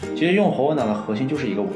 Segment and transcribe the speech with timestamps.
[0.00, 1.74] 其实用活文档的核心就是一个维护，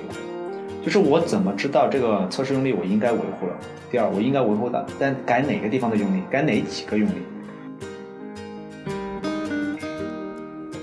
[0.84, 3.56] 就是我怎么知道这个测试用力我应该维护了。
[3.91, 7.15] 第二，我应该维护的，但改哪个地方的用力，改哪几个用力。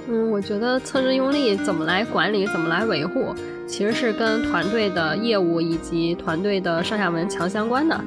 [0.09, 3.33] 嗯，我觉得测试用力怎么来管理，怎么来维护，
[3.67, 7.99] 其实是跟团队的业务以及团队的上下文强相关的。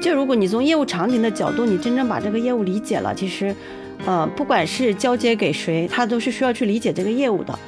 [0.00, 3.54] 就如果你从业务场景的角度，你真正把这个业务理解了，其实，
[4.06, 7.58] 呃，不管是交接给谁，他都是需要去理解这个业务的。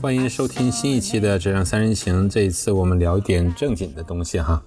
[0.00, 4.62] 欢迎收听新一期的《这让三人行》，这一次我们聊一点正经的东西哈。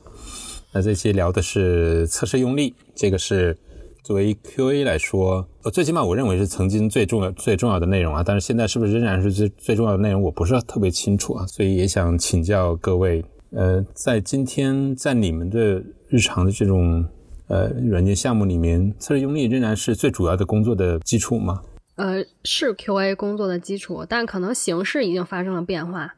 [0.73, 3.57] 那这期聊的是测试用力，这个是。
[4.03, 8.21] 作为 QA 来说，呃，最起码我认为是曾经最重要、最重要的内容啊。
[8.21, 11.47] 但是现在是不是仍然是最最重要的内容，我不是特别清楚啊。
[11.47, 17.05] 所以也想请教各位，呃，在今天在你们的日常的这种
[17.47, 21.61] 呃软件项目里面，测试用力仍然是最主要的工作的基础吗？
[21.95, 26.13] 呃，是 QA 工作的基础，但可能形式已经发生了变化。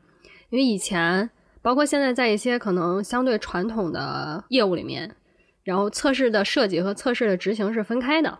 [0.49, 1.29] 因为以前，
[1.61, 5.15] 包括现在，在一些可能相对传统的业务里面。
[5.65, 8.39] 然后测试的设计和测试的执行是分开的。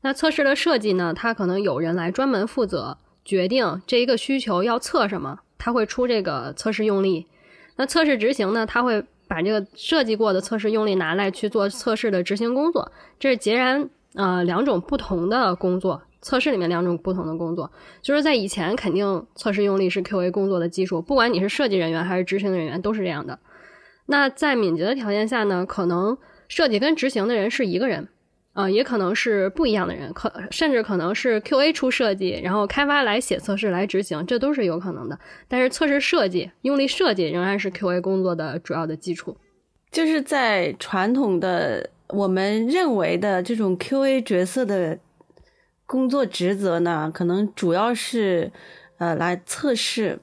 [0.00, 1.14] 那测试的设计呢？
[1.14, 7.28] 它可能有人来专门负责决定这一个需求要测什么，他会出这个测试用例。
[7.76, 8.66] 那测试执行呢？
[8.66, 12.90] 他会把这个设计过的测试用例拿来去做测试的执行工作。
[13.20, 17.70] 这是截然呃两种不同的工作，测试里面两种不同的工作。
[18.00, 23.38] 就是在以前，肯定测试用例是 QA 工作的基础，不管你是设计人员还是执行人员都是这样的。
[24.06, 25.64] 那在敏捷的条件下呢？
[25.64, 26.18] 可能
[26.52, 28.06] 设计跟执行的人是一个人，
[28.52, 35.18] 啊，也可能是不一样的人，可甚至可能是 QA 出设计，然后开发来写测试来执行，这都是有可能的。
[35.48, 39.34] 但是测试设计、用力设计仍然是 QA 工作的主要的基础。
[39.90, 44.98] 就是在传统的我们认为的这种 QA 角色的
[45.86, 48.52] 工作职责呢，可能主要是
[48.98, 50.18] 呃来测试，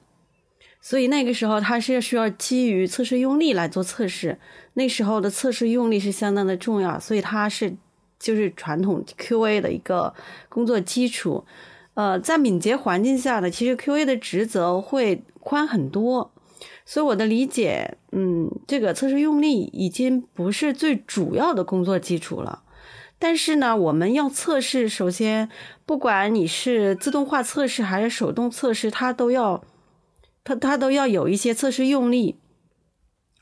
[0.90, 4.36] 所以那个时候它是需要基于测试用力来做测试。
[4.74, 7.76] 那时候的测试用力是相当的重要，所以它是
[8.18, 10.12] 就是传统 QA 的一个
[10.48, 11.44] 工作基础。
[11.94, 16.32] 呃，在敏捷环境下呢，其实 QA 的职责会宽很多。
[16.84, 22.64] 所以我的理解，嗯，这个测试用力已经不是最主要的工作基础了。
[23.20, 25.48] 但是呢，我们要测试，首先
[25.86, 29.62] 不管你是自动化测试还是手动测试，它都要
[30.54, 32.36] 它它都要有一些测试用力。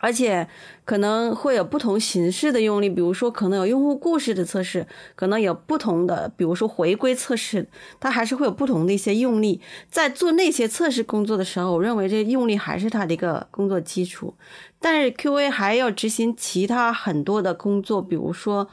[0.01, 0.47] 而且
[0.85, 4.87] 可能会有不同形式的用力，比如说可能有用户故事的测试，
[5.17, 7.67] 可能有不同的，比如说回归测试，
[7.99, 9.61] 它还是会有不同的一些用力。
[9.91, 14.35] 在做那些测试工作的时候，我认为这用力还是它的一个工作基础。
[14.79, 18.69] 但是 QA 还要执行其他很多的工作，比如说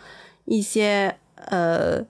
[0.46, 1.18] 一些
[1.48, 2.06] 呃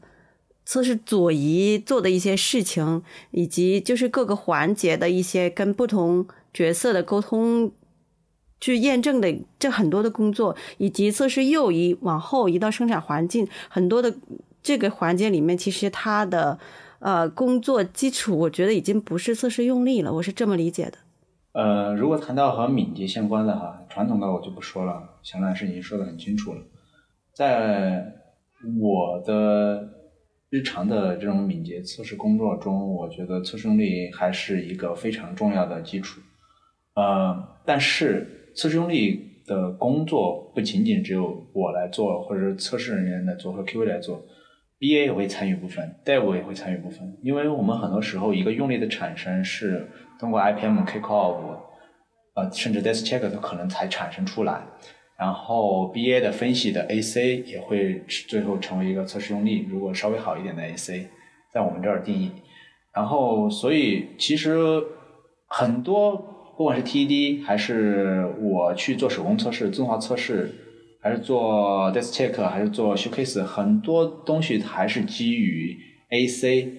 [0.66, 7.72] 测试左移做的一些事情，以及就是各个环节的一些跟不同角色的沟通。
[8.62, 14.16] 去验证的这很多的工作，以及测试右移往后移到生产环境，很多的
[14.64, 16.58] 这个环节里面，其实它的
[17.00, 20.98] 呃工作基础，我觉得已经不是测试用力了，我是这么理解的。
[21.52, 26.62] 呃，如果谈到和敏捷相关的哈，传统的我就不说了，小兰是已经说的很清楚了。
[27.34, 28.14] 在
[28.80, 29.95] 我的
[30.56, 36.22] 日常的这种敏捷测试工作中，我觉得测试用力还是一个非常重要的基础。
[36.96, 38.32] 呃，但是。
[38.58, 44.26] 测试用力的工作不仅仅只有我来做，或者是测试人员来做，或者 QA 来做
[44.80, 47.18] ，BA 也会参与部分，Dev 也会参与部分。
[47.22, 49.86] 因为我们很多时候一个用力的产生是
[50.18, 51.36] 通过 IPM kickoff，
[52.36, 54.62] 呃，甚至 Desk Check 它可能才产生出来。
[55.18, 61.08] 然后 BA 的分析的 AC 也会最后成为一个测试用力，如果稍微好一点的 AC，
[61.54, 62.32] 在我们这儿定义。
[62.94, 64.84] 然后所以其实
[65.48, 66.32] 很多。
[66.58, 70.50] 不管是 TED 还是我去做手工测试、自动化测试，
[71.02, 75.78] 还是做 Desk Check，还是做 Showcase，很多东西还是基于
[76.12, 76.72] AC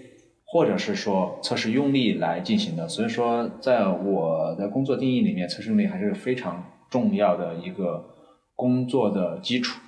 [0.46, 2.88] 或者是说测试用力来进行的。
[2.88, 8.02] 所以说，在我的工作定义里面，测试用力还是非常重要的一个
[8.56, 9.78] 工作的基础。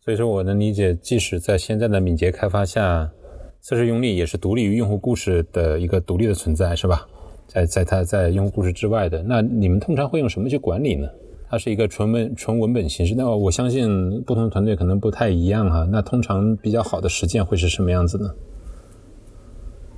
[0.00, 3.10] 所以说，我能理解，即使在现在的敏捷开发下，
[3.60, 7.06] 测试用力也是独立于用户故事的一个独立的存在，是吧？
[7.46, 11.08] 在在它在用户故事之外的，那你们通常会用什么去管理呢？
[11.48, 15.86] 它是一个纯文纯文本形式，那我相信不同团队可能不太一样哈。
[15.90, 18.34] 那通常比较好的实践会是什么样子呢？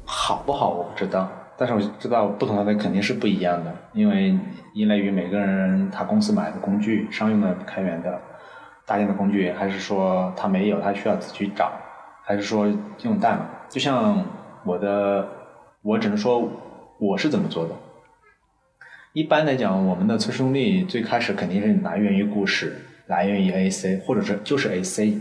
[0.04, 4.38] 好不好我不知道，但是我知道不同团队肯定是不一样的，因为
[4.74, 8.20] 依赖于每个人他公司买的工具，商用的、开源的、
[8.86, 11.72] 搭建的工具，还是说他没有，他需要自己去找，
[12.22, 12.72] 还是说
[13.02, 13.40] 用代码。
[13.68, 14.24] 就像
[14.64, 15.28] 我的，
[15.82, 16.48] 我只能说
[17.00, 17.74] 我是怎么做的。
[19.12, 22.72] 一般来讲，我们的测试用例最开始肯定是来源于故事，
[23.08, 25.20] 来源于 AC，或者是就是 AC，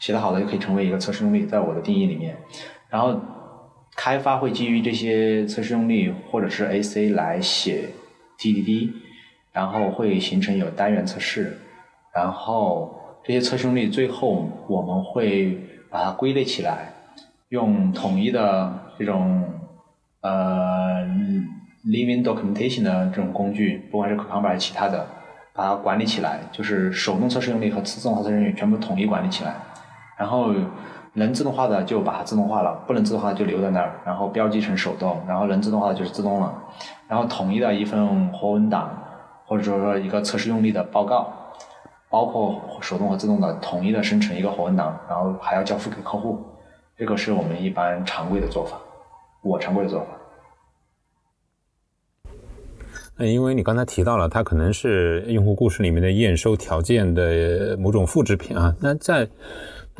[0.00, 2.36] 写的好的就可以成为一个测试用例，在我的定义里面。
[2.88, 3.20] 然后
[4.02, 7.90] 开发会基于这些测试用例或者是 AC 来写
[8.38, 8.88] TDD，
[9.52, 11.58] 然后会形成有单元测试，
[12.14, 15.60] 然后这些测试用例最后我们会
[15.90, 16.94] 把它归类起来，
[17.50, 19.44] 用统一的这种
[20.22, 21.06] 呃。
[21.82, 25.06] Living documentation 的这种工具，不管是 Cucumber 还是其他的，
[25.54, 29.54] 把它管理起来，就是手动测试用例和自动化测试用例全部统一管理起来。
[30.18, 30.54] 然后
[31.12, 35.20] 能自动化的就把它自动化了，不能自动化就留在那儿，然后标记成手动。
[35.26, 36.54] 然后能自动化的就是自动了。
[37.08, 38.96] 然后统一的一份活文档，
[39.44, 41.32] 或者说一个测试用例的报告，
[42.08, 46.38] 包括手动和自动的统一的生成一个活文档，然后还要交付给客户。
[46.96, 48.76] 这个是我们一般常规的做法，
[49.42, 50.06] 我常规的做法。
[53.16, 58.74] 那因为你刚才提到了，它可能是用户故事里面的验收条件的某种复制品啊。
[58.80, 59.28] 那在，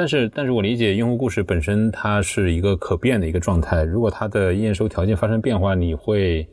[0.00, 3.82] 但是，但是我理解用户故事本身它是一个可变的一个状态。
[3.82, 6.48] 如果它的验收条件发生变化，你会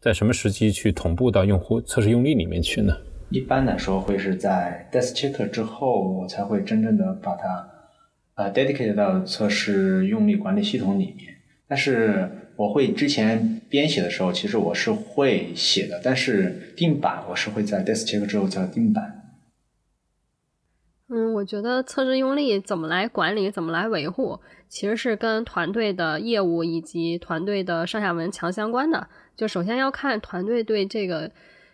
[0.00, 2.96] 在什么时机去同步到用户测试用例里面去呢？
[3.28, 7.68] 一般来说会是在 Desk Check 之后，我才会真正的把它
[8.36, 11.34] 呃 dedicate 到测试用例管理系统里面。
[11.68, 12.26] 但是
[12.56, 19.17] 我会之前编写的时候，其实我是会写的，但是定版我是会在 Desk Check 之后叫定版。
[21.10, 24.38] 嗯，我觉得测试用例怎么来管理、怎么来维护，
[24.68, 29.08] 其实是跟团队的业务以及团队的上下文强相关的。
[29.34, 31.30] 就首先要看团队对这个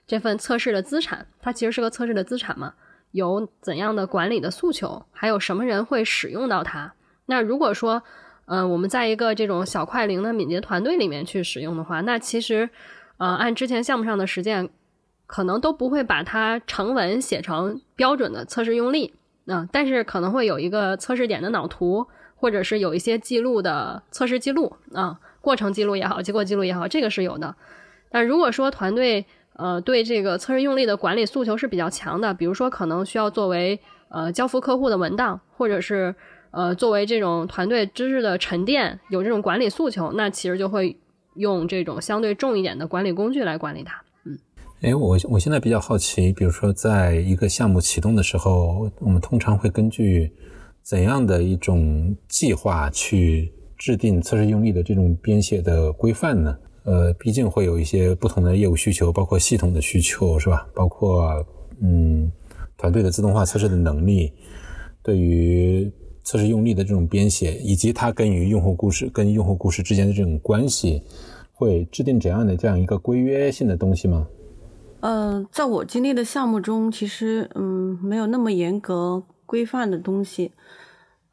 [0.07, 2.75] 这份测试的资产，它其实是个测试的资产嘛，
[3.11, 6.95] 有怎样的管理的诉求，还有什么人会使用到它。
[7.27, 8.03] 那如果说
[8.47, 12.69] 嗯，我们在一个这种小快灵的敏捷团队里面去使用的话，那其实，
[13.17, 14.69] 呃，按之前项目上的实践，
[15.27, 19.15] 可能都不会把它成文写成标准的测试用例，
[19.46, 22.06] 啊，但是可能会有一个测试点的脑图，
[22.37, 27.55] 或者是有一些记录的测试记录，啊，过程记录也好，结果记录也好，这个是有的。
[28.11, 36.14] 但如果说团队，呃，对这个测试用例的管理诉求是比较强的，比如说可能需要作为呃交付客户的文档，或者是。
[36.56, 40.96] 呃，作为这种团队知识的沉淀，有这种管理诉求，那其实就会
[41.35, 44.04] 用这种相对重一点的管理工具来管理它。
[44.85, 50.31] 哎，我我现在比较好奇，比如说在一个项目启动的时候，我们通常会根据
[50.83, 56.55] 怎样的一种计划去制定测试用例的这种编写的规范呢？
[56.85, 60.69] 呃，毕竟会有一些不同的业务需求，包括系统的需求，是吧？
[60.75, 61.43] 包括
[61.81, 62.31] 嗯，
[62.77, 64.31] 团队的自动化测试的能力，
[65.03, 65.91] 对于。
[66.27, 71.03] 测试用例的这种编写，以及它跟于用户故事、跟用户故事之间的这种关系，
[71.53, 74.27] 会制定怎样的这样一个规约性的东西吗？
[75.05, 80.51] 呃，在我经历的项目中，其实嗯，没有那么严格规范的东西。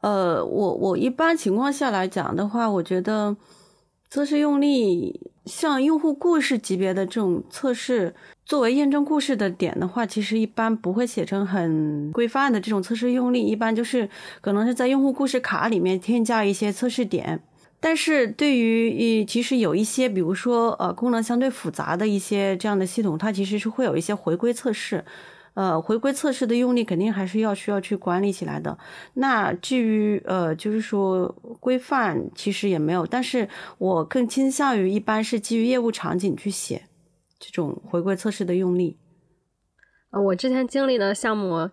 [0.02, 3.34] 呃，我我一般情况下来讲的话，我觉得
[4.10, 5.30] 测试用例。
[5.46, 8.14] 像用户故事级别的这种测试，
[8.44, 14.08] 作为验证故事的点的话，其实一般不会写成很规范的这种测试用例，一般就是
[14.42, 17.42] 可能是在用户故事卡里面添加一些测试点。
[17.82, 25.04] 但是对于其实有一些，比如说呃功能相对复杂的一些这样的系统，它其实是会有一些回归测试。
[25.54, 28.78] 呃，回归测试的用力肯定还是要需要去管理起来的。
[29.14, 31.28] 那至于呃，就是说
[31.60, 33.46] 规范其实也没有，但是
[33.76, 36.84] 我更倾向于一般是基于业务场景去写
[37.38, 38.96] 这种回归测试的用力。
[40.12, 41.68] 呃，我之前经历的项目，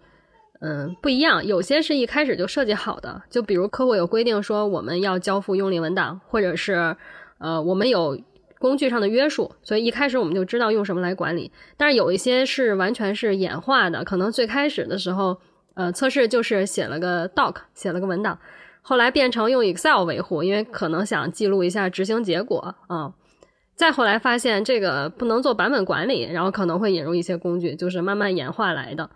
[0.62, 6.96] 嗯，不一样，有些是一开始就设计好的，就比如客户有规定说我们要交付用力文档，或者是
[7.39, 8.20] 呃，我们有。
[8.62, 11.50] 工具上的约束，所以一开始我们就知道用什么来管理。
[11.78, 15.39] 但是有一些是完全是演化的，可能最开始的时候，
[15.75, 18.38] 呃，测试就是写了个 doc，写了个文档，
[18.82, 23.13] 后来变成用 Excel 维护，因为可能想记录一下执行结果啊。
[23.75, 29.10] 再后来发现这个不能做版本管理，然后可能会引入一些工具，就是慢慢演化来的。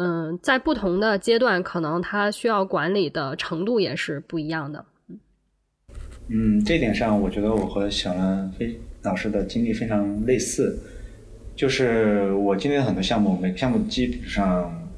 [0.00, 4.84] 嗯，在不同的阶段，可能它需要管理的程度也是不一样的。
[6.28, 10.78] 嗯，这点上我觉得我和小兰非老师的经历非常类似，
[11.56, 14.88] 就是我经历了很多项目，每个项目基本上，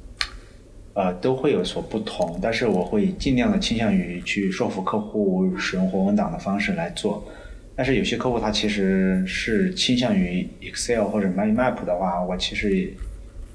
[0.93, 7.27] 呃，都会有所不同，但是我会尽量的倾向于去说服客户使用活文档的方式来做，
[7.75, 12.93] 但是有些客户他其实是倾向于 Excel 或者 Mind Map 的话，我其实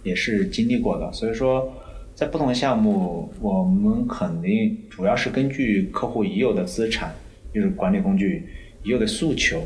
[0.06, 1.12] 也是经历过的。
[1.12, 1.70] 所以说，
[2.14, 7.12] 在不同的项目，我们肯定主要是根据客户已有的资产，
[7.52, 8.46] 就是管理工具
[8.84, 9.60] 已有的诉求，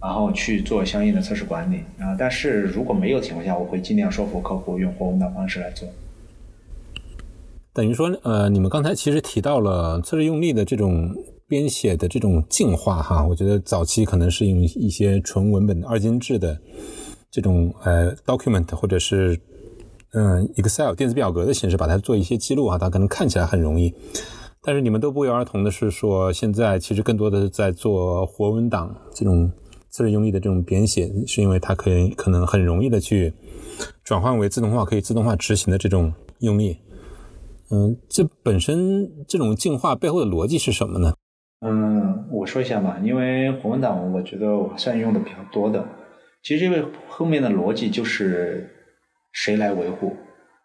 [0.00, 2.16] 然后去做相应的测试管理啊。
[2.18, 5.88] 但是如果没有情况下，我会尽量说服客户用活文档方式来做。
[7.72, 11.10] 等于说，呃，你们刚才其实提到了测试用力的这种
[11.48, 16.60] 编写的这种进化，哈，我觉得早期可能是用一些纯文本的二进制的
[17.30, 19.40] 这种呃 document 或者是
[20.12, 23.94] 嗯 Excel 电子表格的形式，把它做一些记录啊，它可能看起来很容易。
[24.62, 29.50] 但是你们都不约而同的是说，现在其实更多的是在做活文档这种
[29.90, 33.32] 测试用力的这种编写，是因为它可以可能很容易的去
[34.04, 36.78] 转换为自动化可以自动化执行的这种用力。
[37.70, 41.14] 嗯，这本身这种进化背后的逻辑是什么呢？
[41.66, 45.82] 嗯，我说一下吧，因为活文档我觉得我算用的比较多的。
[46.42, 48.68] 其实这个后面的逻辑就是
[49.32, 50.16] 谁来维护，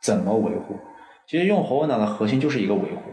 [0.02, 0.78] 怎么维护。
[1.26, 3.12] 其实用活文档的核心就是一个维护，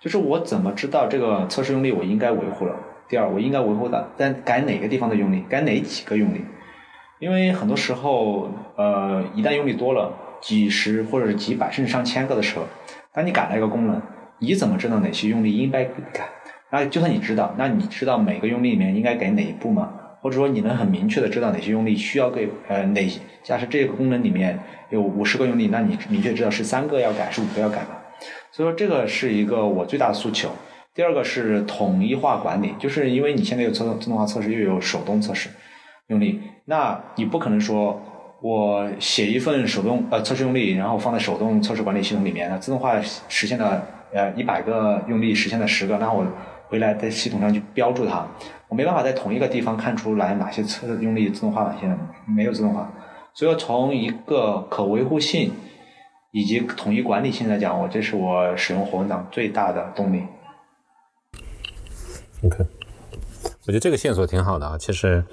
[0.00, 2.74] 就是我怎么知道这个测试用力我应该维护了。
[3.08, 6.44] 第二，我应该维护的，但改哪个地方的用力，改哪几个用力？
[7.20, 12.66] 因为很多时候，呃，一旦用力多了，几十或者是几百甚至上千个的时候。
[13.12, 14.00] 当你改了一个功能，
[14.38, 16.28] 你怎么知道哪些用力应该改？
[16.70, 19.94] 那就算你知道，那你知道每个用力里面应该改哪一步吗？
[20.28, 23.00] 或者说你能很明确的知道哪些用力需要给呃哪？
[23.42, 27.96] 假设这个功能里面有五十个用力，那你明确知道是三个要改，是五个要改嘛？
[28.52, 30.50] 所以说这个是一个我最大的诉求。
[30.94, 35.48] 第二个是统一化管理，就是因为你现在有自动自动化测试，又有手动测试
[36.08, 37.98] 用力，那你不可能说。
[38.40, 46.24] 我写一份手动呃测试用力，然后放在手动测试管理系统里面，那自动化实现了呃一百个用力实现了十个，那我
[46.68, 48.26] 回来在系统上去标注它，
[48.68, 51.92] 我没办法在同一个地方看出来哪些测用力自动化，哪些
[52.26, 52.92] 没有自动化。
[53.34, 55.52] 所以从一个可维护性
[56.30, 60.22] 以及统一管理性来讲，我这是我使用活文档最大的动力。
[62.44, 62.64] OK，
[63.66, 65.24] 我觉得这个线索挺好的啊，其实。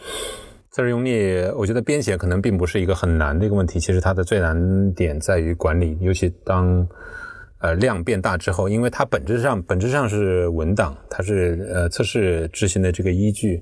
[0.72, 3.80] 测试用力，我觉得编写可能并不是一个很难的一个问题。
[3.80, 6.86] 其实它的最难点在于管理，尤其当
[7.66, 13.60] 呃量变大之后，因为它本质上本质上是文档，它是呃测试执行的这个依据。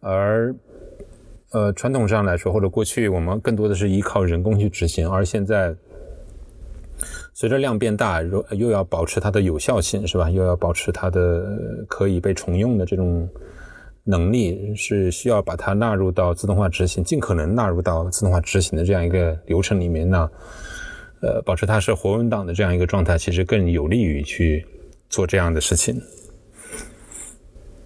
[0.00, 0.54] 而
[1.50, 5.74] 呃传统上来说，或者过去我们更多的是依靠人工去执行，而现在
[7.34, 10.30] 随着量变大，又又要保持它的有效性，是吧？
[10.30, 13.28] 又要保持它的可以被重用的这种。
[14.04, 20.28] 能力是需要把它纳入到自动化执行，尽可能纳入到自动化执行的这样一个流程里面呢。
[21.22, 24.66] 呃，保持它是活文档的这样一个状态，其实更有利于去
[25.08, 26.02] 做这样的事情。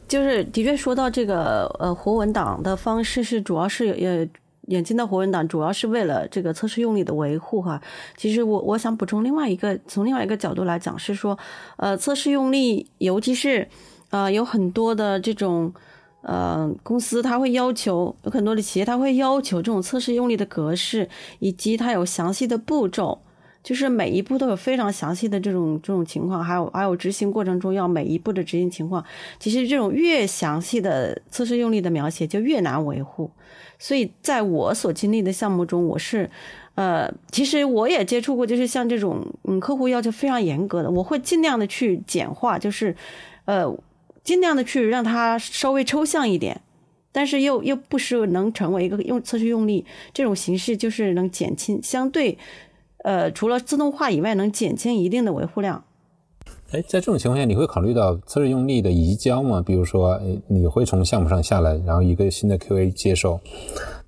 [0.09, 4.27] 就是的确说到这个呃活文档的方式是主要是呃
[4.69, 7.81] 眼睛的活文档主要是为了这个测试用力的维护哈。
[8.17, 11.39] 其实我我想补充另外一个从另外一个角度来讲是说
[11.77, 13.69] 呃测试用力，尤其是
[14.11, 15.73] 呃有很多的这种。
[16.23, 23.21] 呃，公司它会要求有很多的企业，它会要求这种测试用力的格式，以及它有详细的步骤，
[23.67, 29.05] 就是每一步都有非常详细的这种这种情况，还有还有执行过程中要每一步的执行情况。
[29.41, 33.29] 其实这种越详细的测试用力的描写就越难维护。
[33.77, 36.31] 所以在我所经历的项目中，我是
[36.77, 42.95] 呃，其实我也接触过，就是像这种嗯客户要求非常严格的，我会尽量的去简化，就是
[43.47, 43.77] 呃。
[44.27, 46.61] 尽量的去让它稍微抽象一点，
[47.13, 52.37] 但是又又不是能成为一个用测试用力这种形式，就是能减轻相对，
[53.07, 55.85] 呃，除了自动化以外，能减轻一定的维护量。
[56.73, 59.63] 哎，在这种情况下，你会考虑到测试用力的移交吗？
[59.65, 63.39] 比如说，哎，你会从项目上下来，然后一个新的 QA 接手，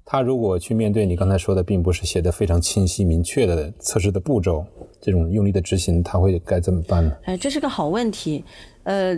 [0.05, 4.64] 他如果去面对你刚才说的，并不是写的非常清晰明确的测试的步骤，
[5.00, 7.12] 这种用力的执行，他会该怎么办呢？
[7.23, 8.45] 哎，这是个好问题，
[8.83, 9.17] 呃。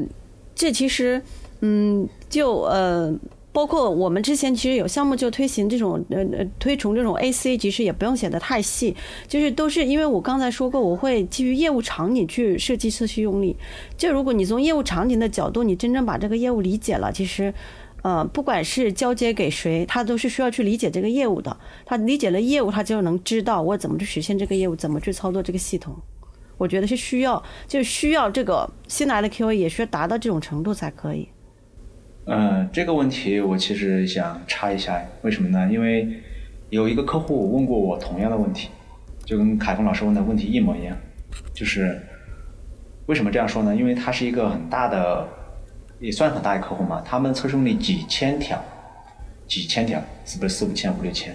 [0.52, 1.22] 这其实，
[1.60, 3.10] 嗯，就呃，
[3.52, 8.94] 包括我们之前其实有项目就推行这种呃呃推崇这种 AC，其实也不用写的太细，
[9.26, 13.56] 就是都是因为我刚才说过，我会基于业务场景去设计测试用力。
[13.96, 17.52] 就如果你从业务场景的角度，你真正把这个业务理解了，其实，
[18.02, 21.56] 呃，不管是交接给谁，他都是需要去理解这个业务的。
[21.84, 25.96] 他理解了业务，他就能知道我怎么去实现这个业务，怎么去操作这个系统。
[26.56, 31.26] 我觉得是需要，就需要这个新来的 QA 也需要达到这种程度才可以。
[32.26, 35.68] 嗯，这个问题我其实想插一下，为什么呢？
[35.72, 36.08] 因为
[36.68, 38.68] 有一个客户问过我同样的问题，
[39.24, 40.96] 就跟凯峰老师问的问题一模一样，
[41.52, 42.00] 就是
[43.06, 43.74] 为什么这样说呢？
[43.74, 45.26] 因为它是一个很大的
[45.98, 48.62] 也算很大的客户嘛，他们测试用例几千条，
[49.48, 51.34] 几千条，是不是四五千、五六千？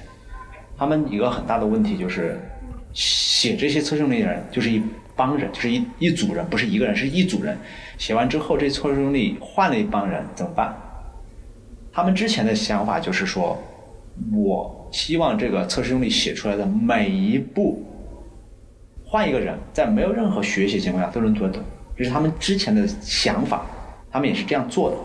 [0.77, 2.39] 他们一个很大的问题就是，
[2.93, 4.81] 写这些测试用例的人就是一
[5.15, 7.57] 帮人，就是一一组人，不是一个人，是一组人。
[7.97, 10.75] 写完之后，这测试用例换了一帮人怎么办？
[11.91, 13.57] 他们之前的想法就是说，
[14.33, 17.83] 我希望这个测试用例写出来的每一步，
[19.05, 21.63] 换一个人，在没有任何学习情况下都能读得懂，
[21.97, 23.65] 这是他们之前的想法，
[24.11, 24.97] 他们也是这样做的。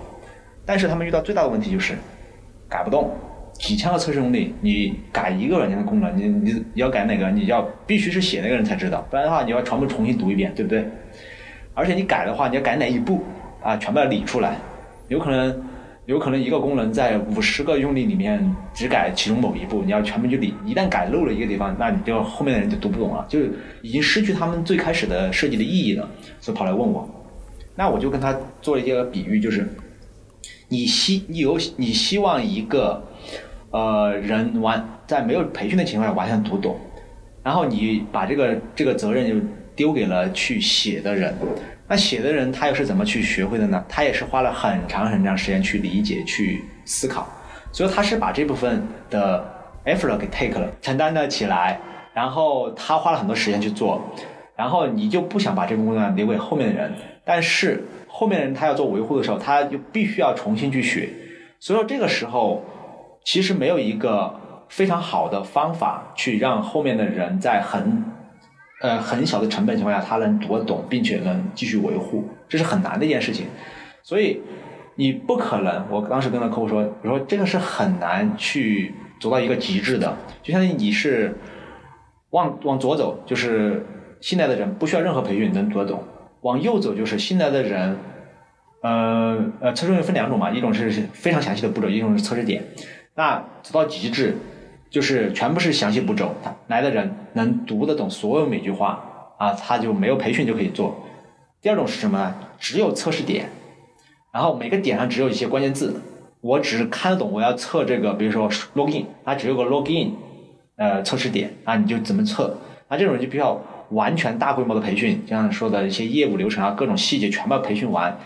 [0.67, 1.97] 但是他们遇到最大的问题就是
[2.69, 3.11] 改不动，
[3.61, 10.83] 几千个测试用例，你改一个软件的功能，你你要改哪个，你要必须是写那个人才知道，不然的话你要全部重新读一遍，对不对？
[11.75, 13.23] 而且你改的话，你要改哪一步
[13.63, 14.57] 啊，全部要理出来，
[15.09, 15.63] 有可能
[16.07, 23.41] 有可能一个功能在五十个用例里面只改其中某一步，你要全部去理，一旦改漏了一个地方，那你就后面的人就读不懂了，就
[23.83, 26.09] 已经失去他们最开始的设计的意义了，
[26.41, 27.09] 所以跑来问我，
[27.77, 29.69] 那我就跟他做了一个比喻，就是
[30.69, 33.03] 你希你有你希望一个
[33.71, 36.77] 呃人完在没有培训的情况下完全读懂，
[37.43, 41.35] 然后你把这个这个责任就丢给了去写的人，
[41.89, 43.85] 那写的人他又是怎么去学会的呢？
[43.89, 47.27] 他也是花了很长很长时间去理解、去思考，
[47.73, 49.45] 所以他是把这部分的
[49.87, 51.81] effort 给 take 了，承担了起来，
[52.13, 54.01] 然后他花了很多时间去做，
[54.57, 56.93] 然后你就不想把这部分工作留给后面的人，
[57.25, 61.09] 但是后面的人他要做维护的时候，他就必须要重新去学，
[61.59, 62.63] 所以说这个时候
[63.25, 64.35] 其实没有一个
[64.69, 68.05] 非常好的方法去让后面的人在很
[68.81, 73.47] 呃很小的成本情况下，他能读得懂，并且能继续维护，这是很难的一件事情。
[74.03, 74.41] 所以
[74.97, 81.37] 你不可能，我当时跟那客户说，我说这个是很难去走到一个极致的，就相当于你是
[82.31, 83.85] 往往左走，就是
[84.21, 85.99] 新来的人不需要任何培训能读得懂；
[86.41, 87.99] 往右走就是新来的人，
[88.83, 92.65] 呃呃，测试用分两种嘛，一种是非常详细的步骤，一种是测试点。
[93.21, 94.35] 那走到极致，
[94.89, 96.35] 就是全部是详细步骤，
[96.69, 101.05] 来的人能读得懂所有每句话啊，他就没有培训就可以做。
[101.61, 102.35] 第二种是什么呢？
[102.59, 103.51] 只有测试点，
[104.33, 106.01] 然后每个点上只有一些关键字，
[106.41, 110.13] 我只是看得懂我要测这个，比如说 login，它只有个 login，
[110.77, 112.57] 呃，测试点啊，你就怎么测？
[112.89, 118.19] 那这种人就比较完全大规模的培训，就像说的一些业务流程啊，各种细节全部要培训完，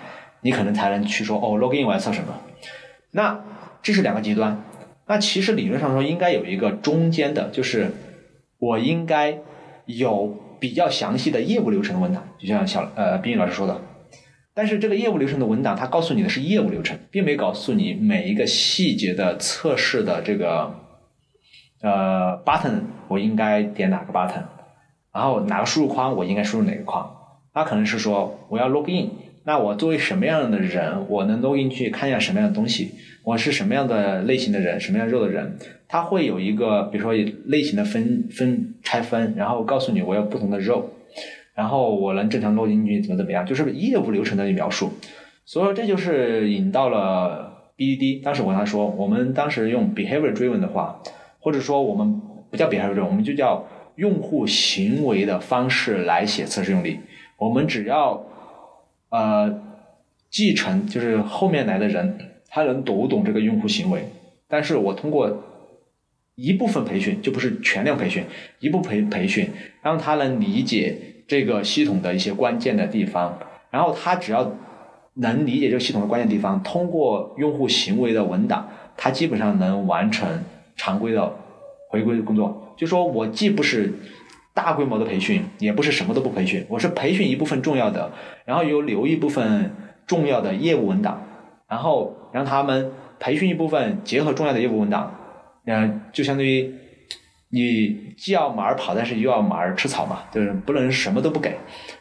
[0.43, 2.33] 你可能才能去说哦，login 我要测什么。
[3.11, 3.41] 那
[3.83, 4.57] 这是两个极端。
[5.07, 7.91] 那其实理论上说应该有一个中间的，就是
[8.59, 9.39] 我应该
[9.87, 13.81] 有比较详细的业务流程的文档，就像小呃冰雨老师说的。
[14.55, 20.75] 但是这个业务流程的文档，它告诉你的是业务流程，并没告诉你每一个细节的测试的这个
[21.83, 24.45] 呃 button 我应该点哪个 button，
[25.13, 27.15] 然后哪个输入框我应该输入哪个框。
[27.53, 29.11] 它可能是说我要 log in，
[29.45, 32.95] 那我作为什么样的人，我能 log in 去看一下什么样的东西？
[33.25, 35.57] 我是什么样的类型的人，什么样肉的人？
[35.89, 37.15] 它会有一个，比如说
[37.47, 40.91] 类型的分分拆分，然后告诉你我有不同的肉，
[41.55, 44.93] 然后我能正常落进去怎么怎么样，就是业务流程的描述。
[45.47, 48.23] 所以说这就是引到了 BDD。
[48.23, 51.01] 当时我跟他说，我们当时用 behavior driven 的话，
[51.41, 57.01] 或者说我们不叫 behavior driven，我们就叫用户行为的方式来写测试用例。
[57.39, 58.27] 我们只要
[59.09, 59.63] 呃
[60.29, 62.19] 继承，就是后面来的人。
[62.55, 64.09] 他能读懂这个用户行为，
[64.47, 65.43] 但是我通过
[66.37, 68.23] 一部分培训，就不是全量培训，
[68.61, 69.51] 一部培培训，
[69.83, 73.37] 让他能理解这个系统的一些关键的地方，
[73.73, 74.53] 然后他只要
[75.15, 80.45] 能理解这个系统的关键地方，通过用户行为的文档，他基本上能完成
[80.77, 81.35] 常规的
[81.91, 82.73] 回归的工作。
[82.77, 83.93] 就说我既不是
[84.55, 88.13] 大规模的培训，也不是什么都不培训，我是培训一部分重要的，
[88.45, 89.73] 然后有留一部分
[90.07, 91.21] 重要的业务文档。
[91.75, 95.13] 然后让他们培训一部分，结合重要的业务文档，
[95.67, 96.73] 嗯，就相当于
[97.49, 101.57] 你既要马儿跑，但是又要马儿吃草嘛，就是不能什么都不给。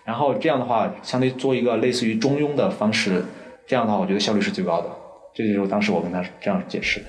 [0.06, 3.26] 然后这样的话，相当于做一个类似于中庸的方式，
[3.66, 4.88] 这样的话，我觉得效率是最高的。
[5.34, 7.06] 这就是当时我跟他这样解释的。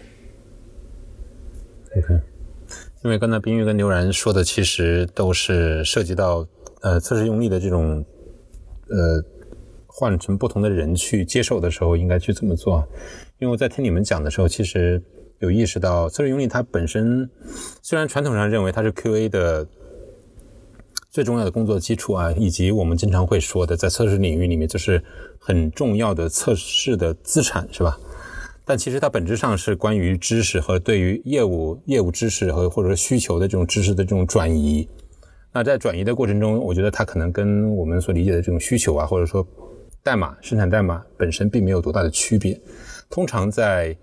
[1.98, 2.14] OK，
[3.04, 6.46] 因为刚才冰玉跟刘然说的，其实都是涉及到
[6.80, 8.02] 呃测试用例的这种
[8.88, 9.22] 呃。
[9.96, 12.84] 换成不同的人去接受的时候，应该去这么做。
[13.38, 15.00] 因为我在听你们讲的时候，其实
[15.38, 17.30] 有意识到测试用例它本身
[17.80, 19.64] 虽然传统上认为它是 QA 的
[21.10, 25.00] 最重要的工作基础啊，以及我们经常会说的在测试领域里面就是
[25.38, 27.96] 很重要的测试的资产，是吧？
[28.64, 34.88] 但其实它本质上是关于知识和对于业务业务知识和或者说需求的这种知识的这种转移。
[35.52, 39.46] 那在转移的过程中，我觉得它可能跟我们所理解的这种需求啊，或者说
[40.04, 42.60] 代码生产代码本身并没有多大的区别。
[43.10, 43.96] 通常在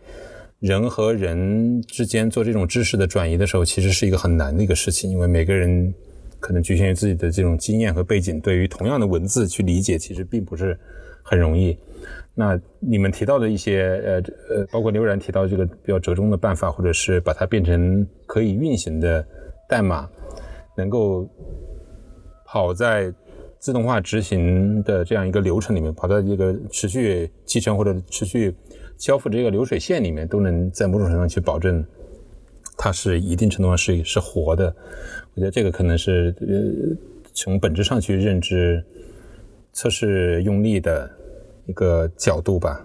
[0.60, 5.94] 人和人之间做这种知识的转移的时候，其实是一个很难的一个事情，因为每个人
[6.40, 10.78] 可能局限于自己的这种经验和背景，对于同样的文字去理解，其实并不是
[11.24, 11.78] 很容易。
[12.34, 19.24] 那你们提到的一些呃呃，包括刘然提到这个比较折中的办法，或者是把它变成可以运行的
[19.70, 20.10] 代码，
[20.76, 21.30] 能够
[22.46, 23.14] 跑在
[23.62, 28.54] 自动化执行的这样一个流程里面，跑到一个持续集成或者持续
[28.98, 31.86] 交付这个流水线里面，都能在某种程度上去保证
[32.76, 34.76] 它是一定程度上是是活的。
[35.36, 36.98] 我觉得这个可能是呃
[37.34, 38.84] 从本质上去认知
[39.72, 41.10] 测试用力的。
[41.68, 42.82] 一个角度吧，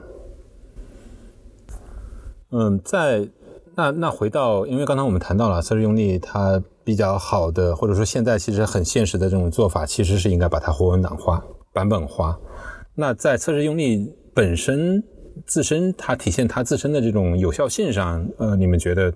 [2.50, 3.26] 嗯，在
[3.74, 12.38] 那那回到，因为刚才我们谈到了测试用力，它比较好的，或者说现在其实很现实的这种做法，其实是应该把它活文档化、版本化。
[12.94, 15.03] 那在测试用力本身
[15.44, 19.12] 自身，它体现它自身的这种有效性上，呃，你们觉得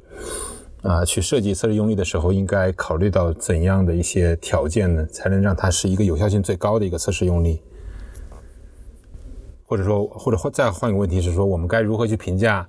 [0.82, 7.62] 啊，去设计测试用力的时候，应该考虑到怎样的一些条件呢，才能让它是一个有效性最高的一个测试用力？
[9.64, 12.66] 或者说，或者再换一个问题是说，我们该如何去评价？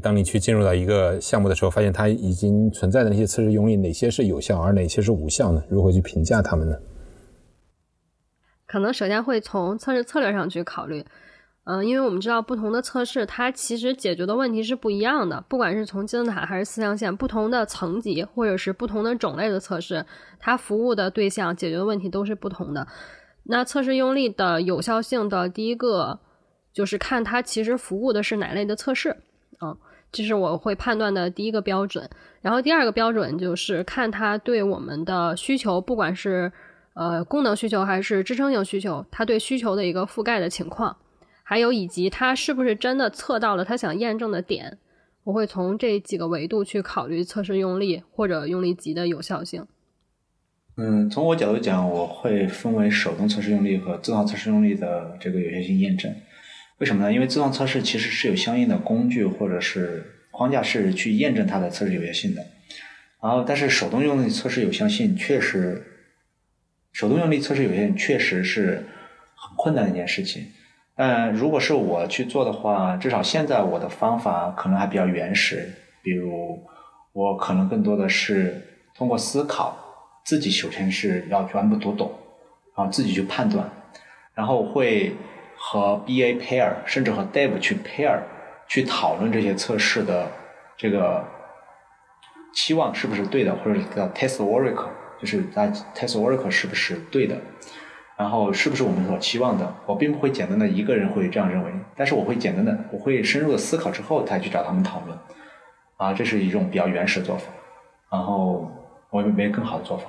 [0.00, 5.62] 当你去进入到一个项目的时候，发现它已经存在的那些测试用例，哪些是有效，而哪些是无效呢？
[5.68, 6.76] 如何去评价它们呢？
[8.66, 11.04] 可能首先会从测试策略上去考虑，
[11.64, 15.44] 嗯，因为我们知道不同的测试，它其实解决的问题是不一样的。
[15.48, 20.04] 不管是从金字塔还是四象限，不同的层级或者是不同的种类的测试，
[20.38, 22.86] 它服务的对象解决的问题都是不同的。
[23.44, 26.20] 那测试用力的有效性的第一个。
[26.74, 29.16] 就是看它其实服务的是哪类的测试，
[29.64, 29.76] 啊，
[30.12, 32.08] 这是我会判断的第一个标准。
[32.42, 36.52] 然后第二个标准就是看它对我们的需求，不管是
[36.94, 40.94] 呃功能需求还是支撑性需求，它对需求的一个覆盖的情况，
[41.42, 44.76] 还有以及它是不是真的测到了它想验证的点，
[45.24, 49.66] 我会从这几个维度去考虑测试用力或者用力级的有效性。
[50.76, 56.12] 嗯，从我角度讲，我会分为手动测试用力和自动测试用力的这个有效性验证。
[56.78, 57.12] 为什么呢？
[57.12, 62.44] 因为自动测试其实是有相应的工具或者是框架是去验证它的测试有效性的。
[63.22, 65.82] 然后，但是手动用力测试有效性确实，
[66.92, 68.84] 手动用力测试有效确实是
[69.36, 70.48] 很困难的一件事情。
[70.96, 75.72] 但如果是我去做的话，至少现在我的方法可能还比较原始。
[76.02, 76.60] 比如，
[77.12, 78.60] 我可能更多的是
[78.96, 79.78] 通过思考，
[80.24, 82.12] 自己首先是要全部读懂，
[82.76, 83.70] 然后自己去判断，
[84.34, 85.14] 然后会。
[85.66, 88.18] 和 BA pair，甚至和 Dev 去 pair，
[88.68, 90.30] 去讨论这些测试的
[90.76, 91.24] 这个
[92.52, 94.84] 期望是不是对的，或者叫 test work，
[95.18, 97.38] 就是在 test work 是不是对的，
[98.18, 99.74] 然后是不是我们所期望的。
[99.86, 105.18] 我并不会简单的一个人会这样认为，但是我会简单的，我会深入的思考之后才去找他们讨论。
[105.96, 107.50] 啊，这是一种比较原始的做法。
[108.12, 108.70] 然后
[109.08, 110.04] 我也没更好的做法。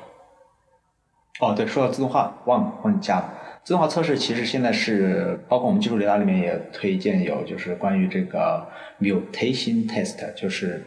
[1.39, 3.31] 哦，对，说到自动化，忘忘记加了。
[3.65, 8.63] 自动化测试其实现在是包括我们技术雷达里面也推荐有，就是关于这个
[9.01, 10.85] mutation test，就是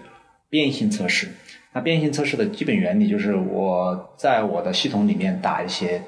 [0.49, 1.29] 变异性测试。
[1.73, 6.01] 那变异性测试的基本原理就是我在我的系统里面打一些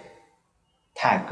[0.94, 1.22] tag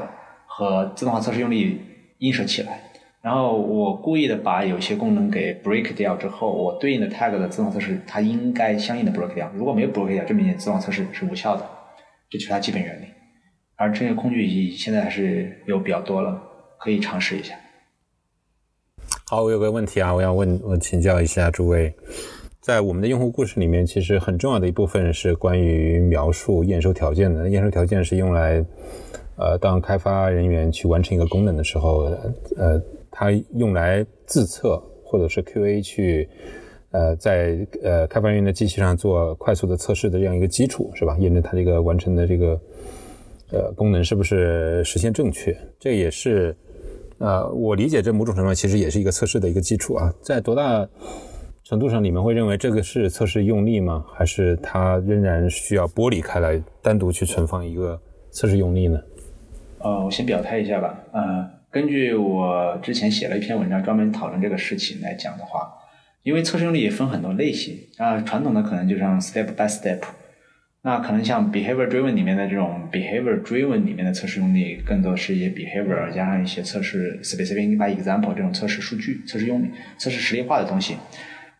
[0.44, 1.80] 和自动化测试用力
[2.18, 2.80] 映射起来，
[3.22, 9.48] 然后我故意的把有些功能给 break 掉之后，我对应的 tag 的自动测试它应该相应的 break 掉。
[9.54, 11.64] 如果没有 break 掉，证明自动化测试是无效的。
[12.28, 13.04] 这就是它基本原理。
[13.78, 16.42] 而这些工具已现在还是有比较多了，
[16.80, 17.54] 可以尝试一下。
[19.24, 21.94] 好，我有个问题啊，我要问，我请教一下诸位，
[22.60, 27.48] 在我们的用户故事里面，其实很重要的一部分是关于描述验收条件的。
[27.50, 28.64] 验收条件是用来，
[29.36, 32.00] 呃，当开发人员去完成一个功能的时候，
[32.56, 36.28] 呃，它用来自测或者是 QA 去，
[36.90, 41.16] 呃，在呃开发人员的机器上做快速的测试的这样一个基础，是吧？
[41.20, 42.60] 验证它这个完成的这个。
[43.50, 45.56] 呃，功能是不是实现正确？
[45.80, 46.54] 这也是，
[47.18, 50.12] 呃，我理解这某种程度上其实也是一个测试的一个基础啊。
[50.20, 50.86] 在多大
[51.64, 54.04] 程度上，你们会认为这个是测试用力吗？
[54.14, 57.98] 还是它仍然需要剥离开来，单独去存放一个
[58.30, 59.00] 测试用力呢？
[59.78, 61.02] 呃，我先表态一下吧。
[61.12, 65.72] 呃，根据我之前写了一篇文章，专门讨论这个事情来讲的话，
[66.22, 70.00] 因为测试用力也分很多类型啊，传统的可能就像 step by step。
[70.88, 80.96] 那可能像 behavior driven 里面的这种 behavior driven 里面的测试用力，更多是一些 behavior 加上一些测试 specific by example 这种测试数据、测试用力、测试实例化的东西。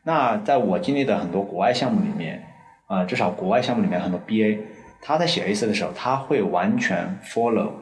[0.04, 2.42] 那在我经历的很多国外项目里面，
[2.88, 4.60] 呃，至少国外项目里面很多 BA，
[5.02, 7.72] 他在写 A C 的时候，他会完全 follow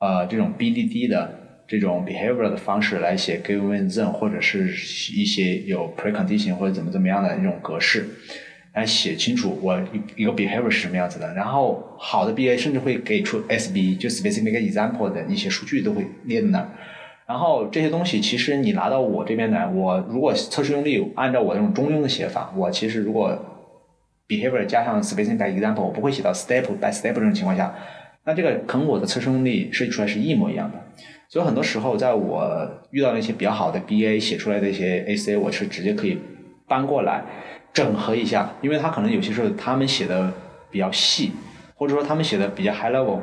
[0.00, 4.70] 呃这种 BDD 的这种 behavior 的方式来写 given then 或者是
[5.14, 8.04] 一些有 precondition 或者怎么怎么样的那种格式，
[8.74, 11.32] 来写清楚我一一个 behavior 是什么样子的。
[11.34, 16.68] 然后好的 BA 甚至会给出 SB 就 specific example 的一些数据都会列在那儿。
[17.26, 23.34] 然后这些东西其实你拿到我这边来，我如果测试用例按照我这种中庸的写法，我其实如果
[24.28, 27.74] behavior 加上 specific example，我不会写到 step by step 这种情况下，
[28.24, 30.78] 那这个可能我的测试用例设计出来是一模一样的。
[31.28, 36.18] 所以很多时候，在我遇到那些比较好的 BA 写出来的一些 AC，我是直接可以
[36.68, 37.24] 搬过来
[37.74, 40.32] 整合一下，因为他可能有些时候他们写的
[40.70, 41.32] 比较细，
[41.74, 43.20] 或者说他们写的比较 high level，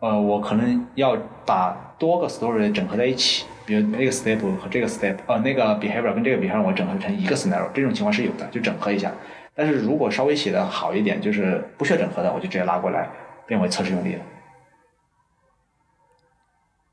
[0.00, 9.12] 呃，我可能要把多个 story 整合在一起，比如那个 step 和这个 step，呃，那个 behavior 跟这个 behavior 我整合成一个 scenario，这种情况是有的，就整合一下。
[9.54, 13.08] 但是如果稍微写的好一点，就是不需要整合的，我就直接拉过来
[13.46, 14.22] 变为测试用例了。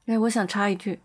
[0.08, 1.00] 哎，我想插一句，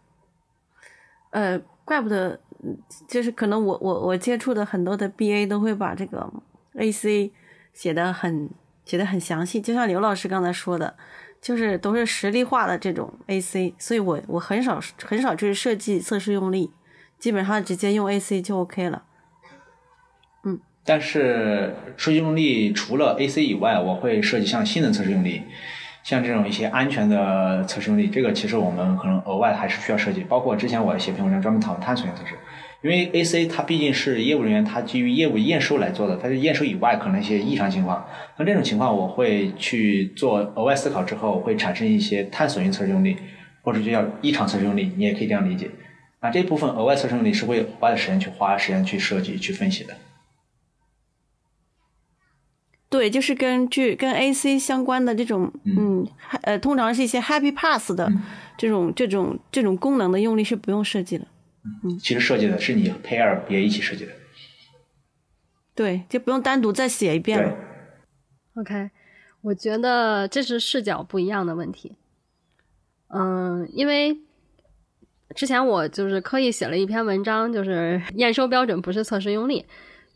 [1.30, 6.28] 呃，怪不得，嗯就是可能我我我接触的很多的 BA 都会把这个
[6.74, 7.30] AC
[7.72, 8.50] 写的很
[8.84, 10.96] 写的很详细，就像刘老师刚才说的，
[11.40, 16.72] 就是都是实例化的这种 AC，所以我我很少很少就是设计测试用例，
[17.18, 19.04] 基本上直接用 AC 就 OK 了。
[20.44, 25.42] 嗯，但是设计用例除了 AC 以外，我会设计像性能测试用例。
[26.04, 30.24] 像这种一些安全的测试用例，这个其实我们可能额外还是需要设计。
[30.24, 32.34] 包括之前我写篇文章专门讨论探索性测试，
[32.80, 38.06] 因为 AC 它毕竟是业务人员，他基于业务验收来做的，它是验收以外可能一些异常情况。
[38.38, 43.16] 那这种情况我会去做额外思考之后，会产生一些探索性测试用例，
[43.62, 45.68] 或者就叫异常测试用例，你也可以这样理解。
[46.20, 49.94] 那这部分额外测试用例是会额外的时间去花时间去设计去分析的。
[52.88, 56.06] 对，就是根据跟 AC 相关的这种，嗯，
[56.42, 58.10] 呃，通常是一些 Happy Pass 的
[58.56, 61.26] 这种这种这种功能的用例是不用设计的。
[61.64, 64.12] 嗯，其实设计的是你 pair 别一起设计的。
[65.74, 67.56] 对，就不用单独再写一遍了。
[68.54, 68.90] OK，
[69.42, 71.96] 我觉得这是视角不一样的问题。
[73.08, 74.18] 嗯，因为
[75.36, 79.64] 之前我就是刻意写了一篇文章，就是验收标准不是测试用例。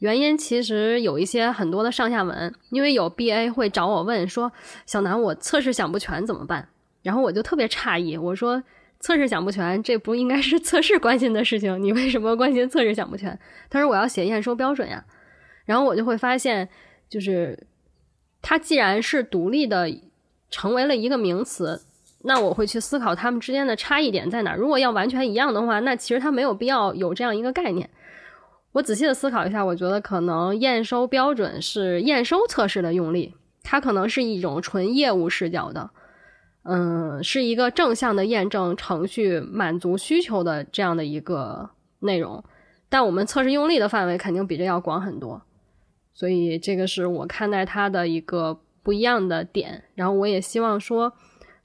[0.00, 4.50] 原因其实有一些很多的上下文，因为有 BA 会找我问说
[4.84, 6.68] ：“小南，我测试想不全怎么办？”
[7.02, 8.64] 然后我就特别诧异，我说
[9.02, 13.38] ：“测试想不全，这不应该是测试关心的事情，你为什么关心测试想不全？”
[13.68, 15.04] 他说：“我要写验收标准呀。”
[15.66, 16.68] 然后我就会发现，
[17.08, 17.66] 就是
[18.40, 19.92] 它既然是独立的，
[20.50, 21.82] 成为了一个名词，
[22.22, 24.54] 那我会去思考它们之间的差异点在哪。
[24.54, 27.90] 如果要完全一样的话，那其实它没有必要有这样一个概念。
[28.70, 33.34] 我仔细的思考一下，我觉得可能验收标准是验收测试的用例，
[33.64, 35.90] 它可能是一种纯业务视角的，
[36.64, 41.70] 嗯，是一个正向的验证程序满足需求的这样的一个
[42.00, 42.42] 内容。
[42.88, 45.42] 但我们测试用例的范围肯定比这要广很多，
[46.12, 49.84] 所以这个是我看待它的一个不一样的点。
[49.94, 51.12] 然后我也希望说，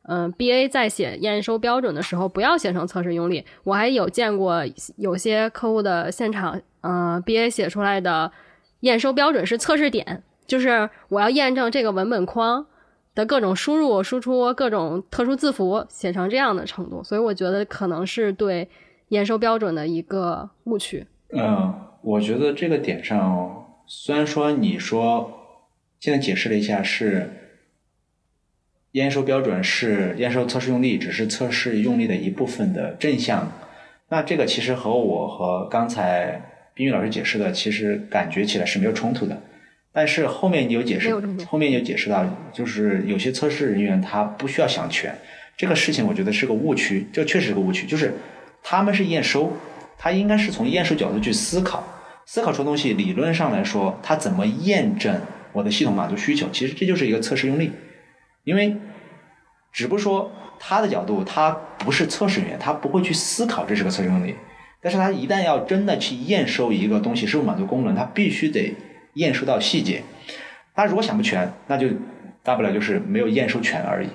[0.04, 3.44] 嗯，BA 在写验收标准的时候不要写成测试用例。
[3.66, 4.64] 我还有见过
[4.96, 6.62] 有些客户的现场。
[6.82, 8.32] 嗯，BA 写出来的
[8.80, 12.66] 验收标准是测试点，就是我要验证这个文本框
[13.18, 18.70] 的各种输入、输出、各种特殊字符写成这样的程度，所以我觉得可能是对
[19.08, 21.04] 验收标准的一个误区。
[21.34, 25.32] 嗯，我觉得这个点上，虽然说你说
[26.00, 27.32] 现在解释了一下是
[28.92, 33.52] 验收标准是验收测试用力，只是测试用力的一部分的正向，
[34.10, 36.54] 那这个其实和我和刚才。
[36.78, 39.42] 冰玉老师解释的，其实感觉起来是没有冲突的，
[39.98, 41.12] 但是后面有解释，
[41.48, 45.18] 后面有解释到，就是有些测试人员他不需要想全，
[45.58, 48.14] 这个事情我觉得是个误区，这确实是个误区，就是
[48.62, 49.52] 他们是验收，
[49.98, 51.84] 他应该是从验收角度去思考，
[52.28, 55.20] 思考出东西，理论上来说，他怎么验证
[55.52, 57.72] 我的系统满足需求，其实这就是一个测试用例，
[58.44, 58.78] 因为
[59.74, 64.36] 只不过说他的角度，他不是测试人员，他不会去思考这是个测试用例。
[64.80, 68.76] 但是他一旦要真的去验收一个东西是否满足功能，他必须得
[69.18, 70.02] 验收到细节。
[70.74, 71.88] 他如果想不全，那就
[72.42, 74.08] 大不了就是没有验收全而已。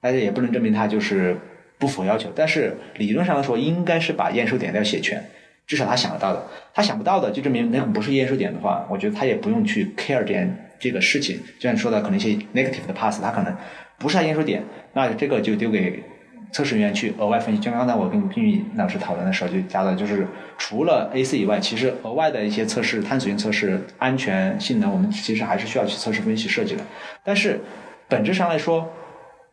[0.00, 1.36] 大家也不能证明他就是
[1.78, 2.30] 不符合要求。
[2.34, 5.22] 但是理论上来说，应该是把验收点都要写全，
[5.66, 6.46] 至少他想得到的。
[6.72, 11.38] 他想不到的，就证明那个不是验收点的话，我觉得他也不用去 care 这这个事情。
[11.58, 13.56] 就像你说的，可能一些 negative 的 pass，他可能
[13.98, 16.02] 不是他验收点，那这个就丢给。
[16.52, 20.26] 测试人员去额外分析，就刚才我跟 pin 玉老师讨论的时候就加了，就是
[20.58, 26.84] 除了 AC 以外，其实额外的一些测试、探索性测试、安全性能，我们其实还是需要去测试分析设计的。
[27.24, 27.60] 但是
[28.08, 28.88] 本质上来说，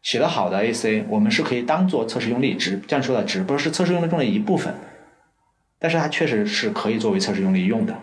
[0.01, 4.73] 写的好的 AC，我们是可以当做测试用例，只这样说的，只不过是测试用例中的一部分，
[5.79, 7.93] 但是它确实是可以作为测试用例用的。
[7.93, 7.99] 啊，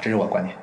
[0.00, 0.56] 这是我的观点。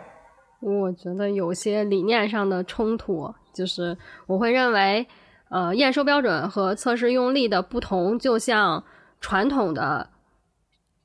[0.62, 5.08] 我觉得有些理念上的冲突，就是我会认为，
[5.50, 8.84] 呃，验收标准和测试用例的不同，就像
[9.20, 10.10] 传统的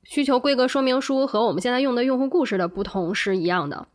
[0.03, 3.87] 需求规格说明书和我们现在用的用户故事的不同是一样的，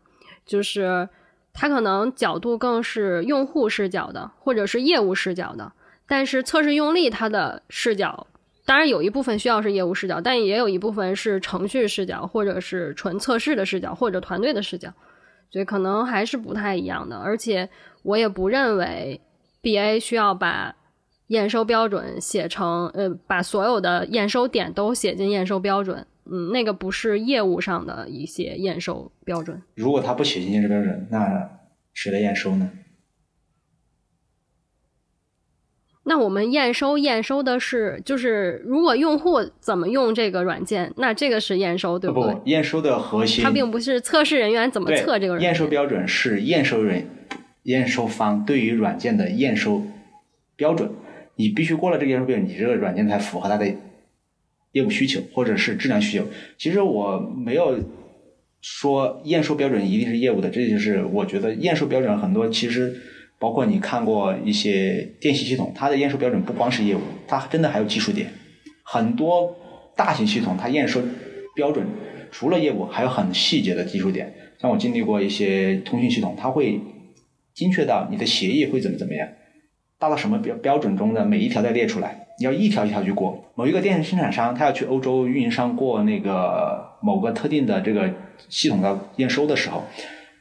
[0.45, 1.09] 就是
[1.53, 5.73] 它可能角度更是用户视角的，或者是业务视角的，
[6.07, 8.27] 但是测试用例它的视角。
[8.67, 14.93] 当然，有一部分需要是业务视角，但也有一部分是程序视角，或者是纯测试的视角，或者团队的视角。
[15.51, 17.69] 所以可能还是不太一样的，而且
[18.03, 19.21] 我也不认为
[19.63, 20.77] BA 需要把
[21.29, 26.07] 验收标准写成，呃，把所有的验收点都写进验收标准。
[26.33, 29.61] 嗯，那个不是业务上的一些验收标准。
[29.75, 31.51] 如果他不写进验收标准，那
[31.93, 32.71] 谁来验收呢？
[36.05, 42.37] 那我们验收验收的是，就是如果用户怎么用这个软件，那这个是验收，对不对？
[42.47, 45.49] 验收的核心，它并不是测试人员怎么测这个软件。
[45.49, 47.09] 验收标准是验收人、
[47.65, 49.83] 验收方对于软件的验收
[50.57, 50.91] 标准。
[51.37, 53.75] 你必须过了这个验收标准，你这个软件才符合它的
[54.73, 56.27] 业务需求或者是质量需求。
[56.59, 57.79] 其实我没有
[58.61, 63.01] 说验收标准一定是业务的，这就是我觉得验收标准很多其实。
[63.41, 68.31] 包括你看过一些电信系统，它的验收标准不光是业务，它真的还有技术点。
[68.83, 69.57] 很多
[69.97, 71.01] 大型系统它验收
[71.55, 71.87] 标准
[72.31, 74.31] 除了业务，还有很细节的技术点。
[74.61, 76.79] 像我经历过一些通讯系统，它会
[77.61, 79.29] 精确到你的协议会怎么怎么样，
[79.99, 83.53] 达到什么标标准中的每一条再列出来，你要一条一条去过。
[83.55, 88.11] 某一个电信生产商，他要去欧洲运营商过那个某个特定的这个
[88.49, 89.85] 系统的验收的时候，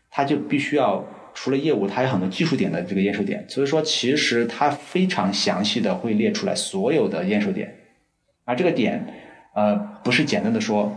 [0.10, 1.06] 他就必须要。
[1.32, 7.74] 除了业务，它还有很多技术点的这个验收点，所以说其实它非常详细的会列出来所有的验收点，
[8.44, 9.06] 而这个点，
[9.54, 10.92] 呃，不是简单的说，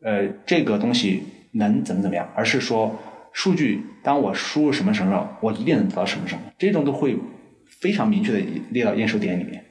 [0.00, 2.96] 呃，这个东西能怎么怎么样，而是说
[3.32, 7.18] 数据当我输入什么什么，我一定能得到什么什么，这种都会
[7.66, 9.64] 非常明确的列到验收点里面。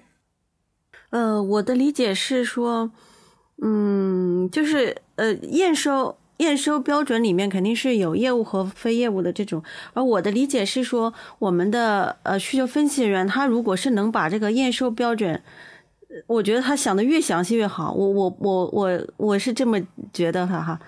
[1.09, 2.91] 呃，我的理解是说，
[3.61, 6.17] 嗯，就是呃验收。
[6.37, 15.41] 验收标准里面肯定是有业务和非业务的这种，而我的理解是说，我们的呃需求分析人员他如果是能把这个验收标准，
[16.27, 17.91] 我觉得他想的越详细越好。
[17.91, 19.81] 我我我我我是这么
[20.13, 20.79] 觉得的哈，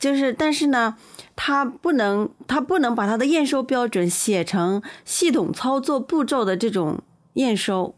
[0.00, 0.96] 就是但是呢，
[1.40, 7.00] 他不能他不能把他的验收标准写成系统操作步骤的这种
[7.34, 7.94] 验收。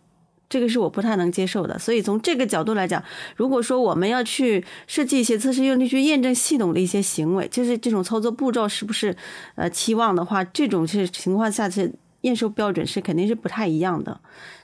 [0.51, 3.03] 这个是我不太能接受的，所以从这个角度来讲，
[3.37, 9.17] 如果说我们要去设计一些测试用例去验证系统的一些行为，就是这种操作步骤是不是
[9.55, 14.21] 呃期望的话，这种是情况下是验收标准是肯定是不太一样的。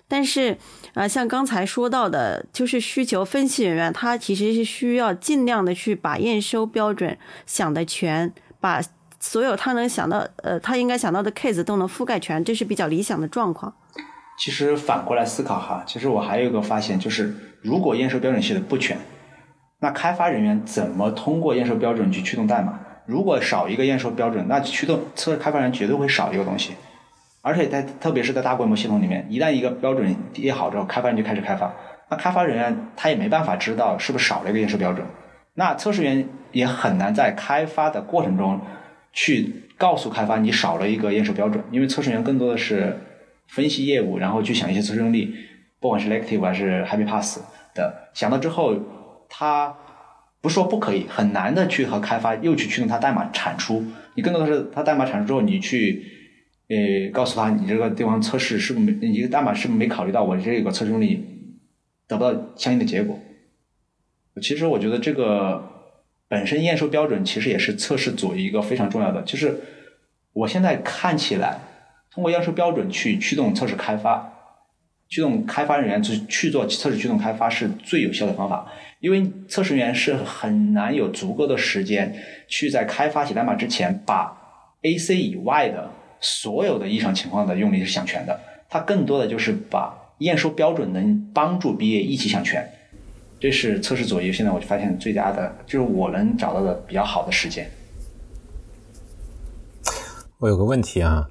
[0.09, 0.59] 但是
[0.95, 8.81] 啊，像刚才说到的，就是需求分析人员他其实是需要尽量的去把验收标准想的全，把
[9.19, 13.73] 所有他能想到呃他应该想到的 case 都能覆盖全，这是比较理想的状况。
[14.39, 18.99] 其实反过来思考哈，其实我还有一个发现，就是如果验收标准写的不全，
[19.81, 22.79] 那开发人员怎么通过验收标准去驱动代码？
[23.07, 26.75] 如果少一个验收标准，那驱动测试开发人绝对会少一个东西。
[27.41, 31.73] 而且在特别是在大规模系统里面，一旦一个标准列好之后，开发人就开始开发，
[32.11, 35.07] 那开发人员他也没办法知道是不是少了一个验收标准。
[35.55, 38.61] 那测试员也很难在开发的过程中
[39.13, 42.97] 去告诉开发你少了一个验收标准，因为测试员更多的是。
[43.49, 45.33] 分析业务，然后去想一些测试用例，
[45.79, 47.39] 不管是 Lective 还是 Happy Pass
[47.77, 48.75] 的，想到之后，
[49.29, 49.73] 他
[50.41, 53.85] 不说不可以，很难的去和开发又去驱动它代码产出。
[54.17, 56.05] 你更多的是它代码产出之后，你去
[56.69, 61.25] 呃告诉他，你这个地方测试是不是，你这个代码是不是没考虑到我这个测试用例
[62.09, 63.17] 得不到相应的结果？
[64.43, 65.76] 其实我觉得这个
[66.29, 69.61] 本身验收标准其实也是测试组一个非常重要的，就是
[70.33, 71.59] 我现在看起来。
[72.13, 74.33] 通过验收标准去驱动测试开发，
[75.07, 78.73] 驱动开发人员去去做测试驱动开发是最有效的方法。
[79.01, 82.17] 因为测试员是很难有足够的时间
[82.49, 84.35] 去在开发写代码之前把
[84.81, 88.41] AC 以外的所有的异常情况的用例是想全的。
[88.71, 92.67] 它更多的就是把验收标准能帮助毕业一起想全。
[93.39, 97.71] 这是测试左右现在我就发现最佳的，就是我能找到的比较好的时间。
[100.39, 101.29] 我有个问题啊。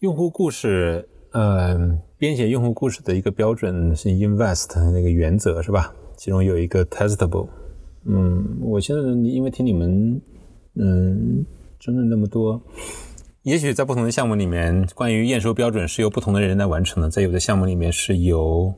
[0.00, 5.94] 用户故事，呃，编写用户故事的一个标准是 invest 那个原则是吧？
[6.16, 7.48] 其中有一个 testable。
[8.06, 10.18] 嗯，我现在因为听你们，
[10.76, 11.44] 嗯，
[11.78, 12.58] 争论那么多，
[13.42, 18.74] 也许在不同的项目里面，关于验收标准是由不同的人来完成的，在有的项目里面是由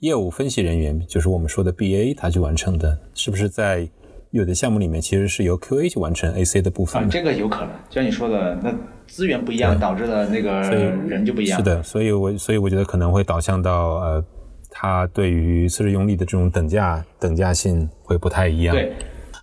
[0.00, 3.88] 业务分析人员，就是我们说的 BA 他去完成的，是不是在
[4.30, 8.72] 有的项目里面其实是由 QA 去完成 AC 的部分啊，这个有可能，就像你说的，那
[9.06, 11.58] 资源不一样，导致的那个人就不一样。
[11.58, 14.24] 是的，所以我所以我觉得可能会导向到呃，
[14.70, 18.76] 他对于测试用力的这种等价等价性会不太一样。
[18.76, 18.92] 对，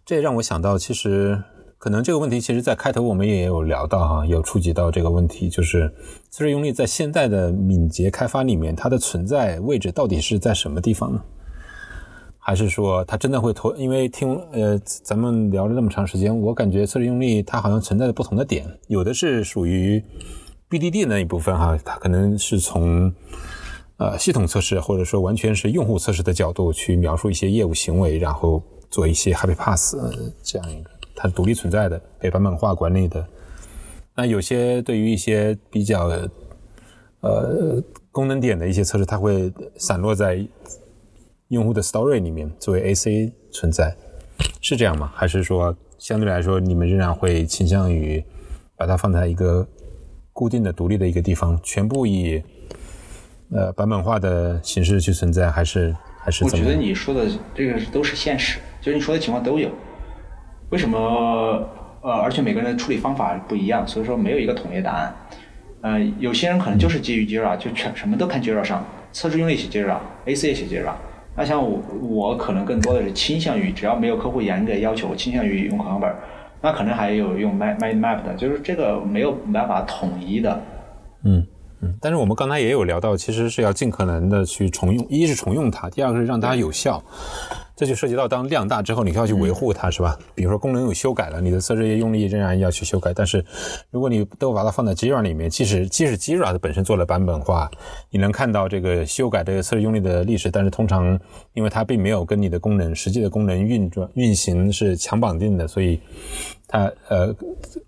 [0.05, 1.37] 这也让我想到，其实
[1.77, 5.93] 可能这个问题，其实在开头我们也有聊到哈，有触及到这个问题，就是
[6.31, 11.21] 测试用力在现代的敏捷开发里面，它的存在位置到底是在什么地方呢？
[12.39, 13.75] 还是说它真的会投？
[13.75, 20.03] 因为听呃咱们聊了那么长时间，我感觉测试用力它好像存在着不同的点，有的是属于
[20.69, 23.11] BDD 那一部分哈，它可能是从
[23.97, 28.61] 呃系统测试或者说完全是用户测试的角度去描述一些业务行为，然后
[28.91, 29.95] 做一些 Happy Pass、
[30.43, 33.25] 这样一个它独立存在的、被版本化管理的。
[34.15, 36.11] 那有些对于一些比较
[37.21, 40.45] 呃功能点的一些测试，它会散落在
[41.49, 43.95] 用户的 Story 里面作为 AC 存在，
[44.61, 45.11] 是这样吗？
[45.15, 48.23] 还是说相对来说你们仍然会倾向于
[48.77, 49.67] 把它放在一个
[50.31, 52.41] 固定的、独立的一个地方，全部以
[53.51, 56.73] 呃版本化的形式去存在，还是还是我觉得？
[56.73, 59.69] 你说的这个都是现实，就是你说的情况都有。
[60.75, 61.69] 为什么？
[62.01, 65.15] 呃，而且每个人的处理方法不一样，所以说没有一个统一答案。
[65.79, 70.91] 呃，有些人可能就是基于 Jira，就全什么都看 Jira 上，测试用力写 Jira，AC 也写 Jira。
[71.33, 76.17] 那像我，我可能更多的是倾向于，只要没有客户严格要求，我倾向于用口香本儿。
[76.61, 80.61] 那可能还有用 Mind Mind Map 的，就是这个没有办法统一的。
[81.23, 81.47] 嗯，
[82.01, 87.03] 但是我们刚才也有聊到，其实是要尽可能的去重用，一是重用它，第二个是让它有效。
[87.77, 90.17] 这就涉及到当量大之后，你需要去维护它，是吧？
[90.33, 93.13] 比如说功能有修改了，你的测试页用力仍然要去修改。
[93.13, 93.43] 但是
[93.91, 97.69] 如果你都把它放在 Jira 里面，即使即使 Jira 它本身做了版本化，
[98.09, 101.19] 你能看到这个修改这个测试用力的历史，但是通常
[101.53, 105.99] 因为它并没有跟你的功能实际的功能运转运行是强绑定的，所以
[106.67, 107.35] 它呃，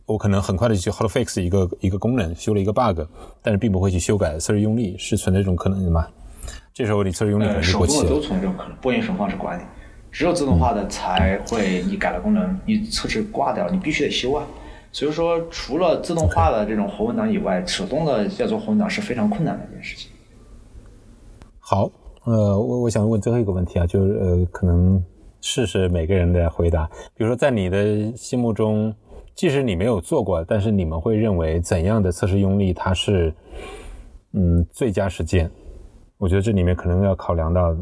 [0.05, 3.01] 我可能很快的去 hot fix 一个一个功能，修了一个 bug，
[3.41, 6.07] 但是并不会去修改测试用力，是存在这种可能的吗？
[6.73, 8.27] 这时候你测试用力可呃，能就手动的都过期了。
[8.27, 9.63] 存在这种可能，拨云神方式管理，
[10.11, 14.45] 只有自动化的才会，你改了功能，你测试挂掉，你必须得修啊。
[14.91, 20.09] 所以说，除了自动化的这种活文档以外，手动的要做活文档是非常困难的一件事情。
[21.59, 21.91] 好，
[22.23, 25.03] 呃，我我想问最后一个问题啊，就是呃，可能
[25.49, 26.85] 试试每个人的回答。
[27.15, 28.93] 比如说，在你的心目中，
[29.33, 33.33] 即使你没有做过，但是你们会认为怎样的测试用力它是
[34.33, 35.49] 嗯最佳实践？
[36.17, 37.79] 我觉得这里面可能要考量到的，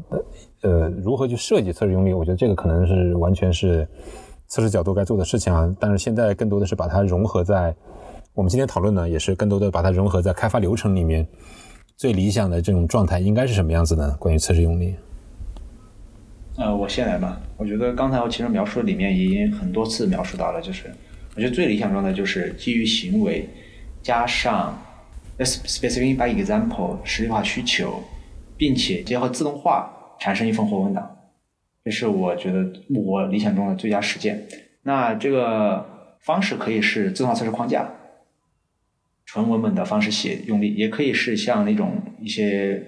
[0.61, 2.13] 呃，如何去设计测试用力。
[2.13, 3.87] 我觉得这个可能是完全是
[4.47, 5.75] 测试角度该做的事情啊。
[5.79, 7.75] 但是现在更多的是把它融合在
[8.35, 11.27] 我们今天讨论呢，也是更多的把它融合在开发流程里面。
[11.97, 14.15] 最理想的这种状态应该是什么样子呢？
[14.19, 14.93] 关于测试用力，
[16.57, 17.41] 呃，我先来吧。
[17.57, 20.85] 我觉得刚才我其实描述里面已经很多次描述到了，就是
[21.35, 23.47] 我觉得最理想状态就是基于行为
[24.01, 24.81] 加上
[25.39, 28.01] specific by example 实例化需求，
[28.55, 31.17] 并且结合自动化产生一份活文档，
[31.83, 34.47] 这是我觉得我理想中的最佳实践。
[34.83, 37.89] 那这个方式可以是自动化测试框架，
[39.25, 42.81] 纯文本的方式写用力，也可以是像那种一些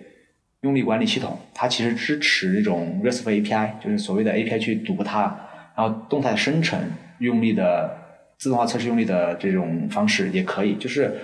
[0.62, 5.39] 用力管理系统，它其实支持这种 RESTful API，就是所谓的 API 去读它，
[5.76, 6.80] 然后动态生成
[7.20, 7.95] 用力的
[8.39, 10.76] 自动化测试用力的这种方式也可以。
[10.76, 11.16] 就是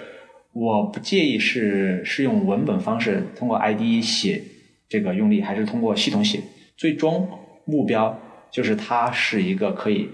[0.51, 4.41] 我不介意是是用文本方式通过 ID 写
[4.87, 6.39] 这个用力，还是通过系统写，
[6.77, 7.27] 最终
[7.65, 8.19] 目标
[8.51, 10.09] 就是它是一个可以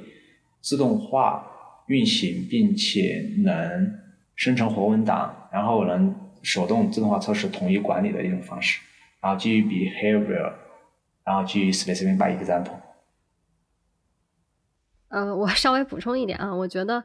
[0.61, 1.45] 自动化
[1.88, 3.93] 运行，并且能
[4.36, 8.80] 生成活文档，然后能手动自动化测试统一管理的一种方式。
[9.22, 10.53] 然后基于 behavior，
[11.24, 12.80] 然后基于 specific by example。
[15.09, 17.03] 呃，我稍微补充一点啊，我觉得，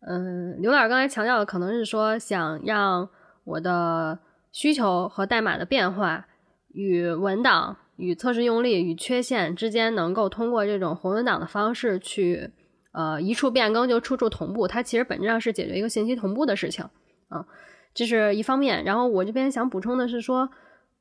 [0.00, 3.08] 嗯、刘老师刚才强调的可能是说想让
[3.44, 4.18] 我的
[4.50, 6.26] 需求和代码的变化
[6.72, 12.50] 与文档、与测试用力、与缺陷之间能够通过这种活文档的方式去，
[12.90, 14.66] 呃，一处变更就处处同步。
[14.66, 16.84] 它其实本质上是解决一个信息同步的事情，
[17.28, 17.46] 啊，
[17.94, 18.82] 这是一方面。
[18.82, 20.50] 然后我这边想补充的是说，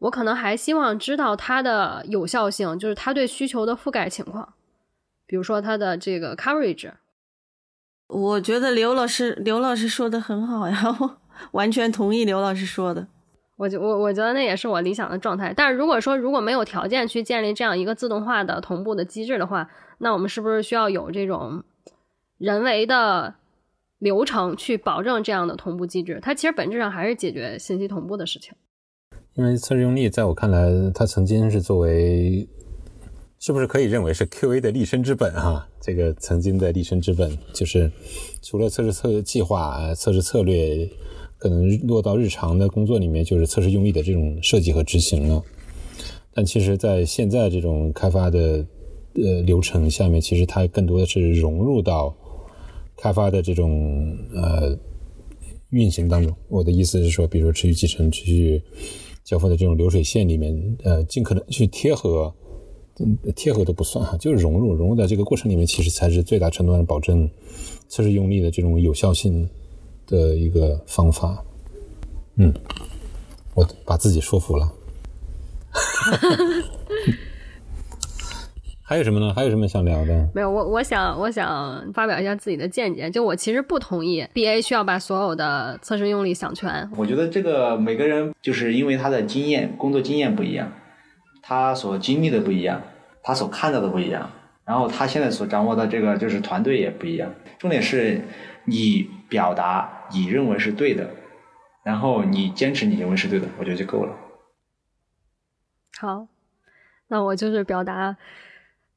[0.03, 4.53] 我可能还希望知道它的有效性，就是它对需求的覆盖情况。
[5.25, 6.91] 比如说它的这个 coverage，
[8.07, 11.17] 我觉得刘老师刘老师说的很好呀，我
[11.53, 13.07] 完全同意刘老师说的。
[13.55, 15.53] 我觉我我觉得那也是我理想的状态。
[15.55, 21.63] 但是如果说如果没有条件去建立这样一个自动化的同步的机制的话，那我们是不是需要有这种
[22.37, 23.35] 人为的
[23.99, 26.19] 流程去保证这样的同步机制。
[26.21, 28.53] 它其实本质上还是解决信息同步的事情。
[29.35, 32.47] 因为测试用例在我看来，它曾经是作为，
[33.39, 35.67] 是不是可以认为是 QA 的立身之本啊？
[35.81, 37.91] 这个曾经的立身之本，就是
[38.43, 40.87] 除了测试策计划、测试策略，
[41.39, 45.43] 可能落到日常的工作里面，就是测试用例的这种设计和执行了。
[46.31, 48.63] 但其实，在现在这种开发的
[49.15, 52.15] 呃流程下面，其实它更多的是融入到
[52.95, 54.77] 开发的这种呃
[55.71, 56.31] 运行当中。
[56.49, 58.61] 我的意思是说，比如持续集成、持续
[59.23, 62.33] 交付的这种流水线里面，呃，尽可能去贴合，
[63.35, 67.29] 贴合都不算哈，就是融入，融入在这个过程里面，其实才是最大程度上保证
[67.87, 69.49] 测试用力的这种有效性
[70.05, 71.43] 的一个方法。
[72.35, 72.53] 嗯，
[73.53, 74.71] 我把自己说服了。
[78.85, 79.33] 还有什么呢？
[79.33, 80.29] 还有什么想聊的？
[80.35, 83.09] 没有，我我想我想发表一下自己的见解。
[83.09, 86.91] 就我其实不同意，BA 需要把所有的测试用力想全。
[86.97, 90.71] 我觉得这个每个人就是因为他的经验、工作经验不一样，
[91.41, 92.81] 他所经历的不一样，
[93.23, 94.29] 他所看到的不一样，
[94.65, 97.33] 然后他现在所掌握的这个就是团队也不一样。
[97.57, 98.21] 重点是
[98.65, 101.09] 你表达你认为是对的，
[101.83, 104.13] 然后你坚持你认为是对的，我觉得就够了。
[105.97, 106.27] 好，
[107.07, 108.17] 那我就是表达，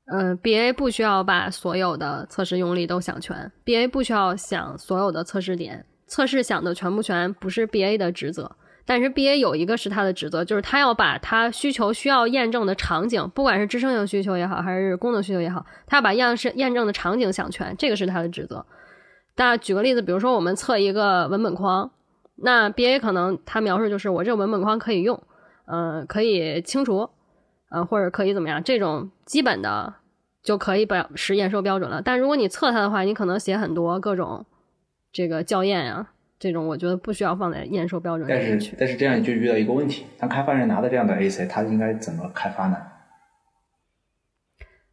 [0.06, 8.50] 呃，BA 不需要把所有的测试用力都想全，BA 不需要想所有的测试点，测试想的全不全不是 BA 的职责，
[8.84, 18.64] 但是 BA 有一个是他的职责，就是他要把他需求需要验证的场景，不管是支撑性需求也好，还是功能需求也好，他要把样式验证的场景想全，这个是他的职责。
[19.34, 21.90] 那举个例子，比如说我们测一个文本框，
[22.36, 25.20] 那 BA 可能他描述就是我这个文本框可以用。
[25.68, 27.10] 嗯，可以清除，
[27.70, 28.62] 嗯，或者可以怎么样？
[28.62, 29.94] 这种基本的
[30.42, 32.00] 就可以表实验收标准了。
[32.00, 34.46] 但如果你测它的话，你可能写很多各种
[35.12, 36.08] 这个校验呀，
[36.38, 38.60] 这种我觉得不需要放在验收标准里但。
[38.60, 42.76] 是但是这样就遇到一个问题，当开发人拿到这样的 AC，他应该怎么开发呢？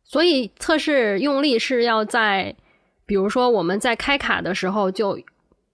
[0.04, 2.56] 所以测试用力是要在，
[3.06, 5.20] 比如说我们在开卡的时候就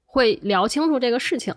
[0.06, 1.54] 会聊清楚这个事情。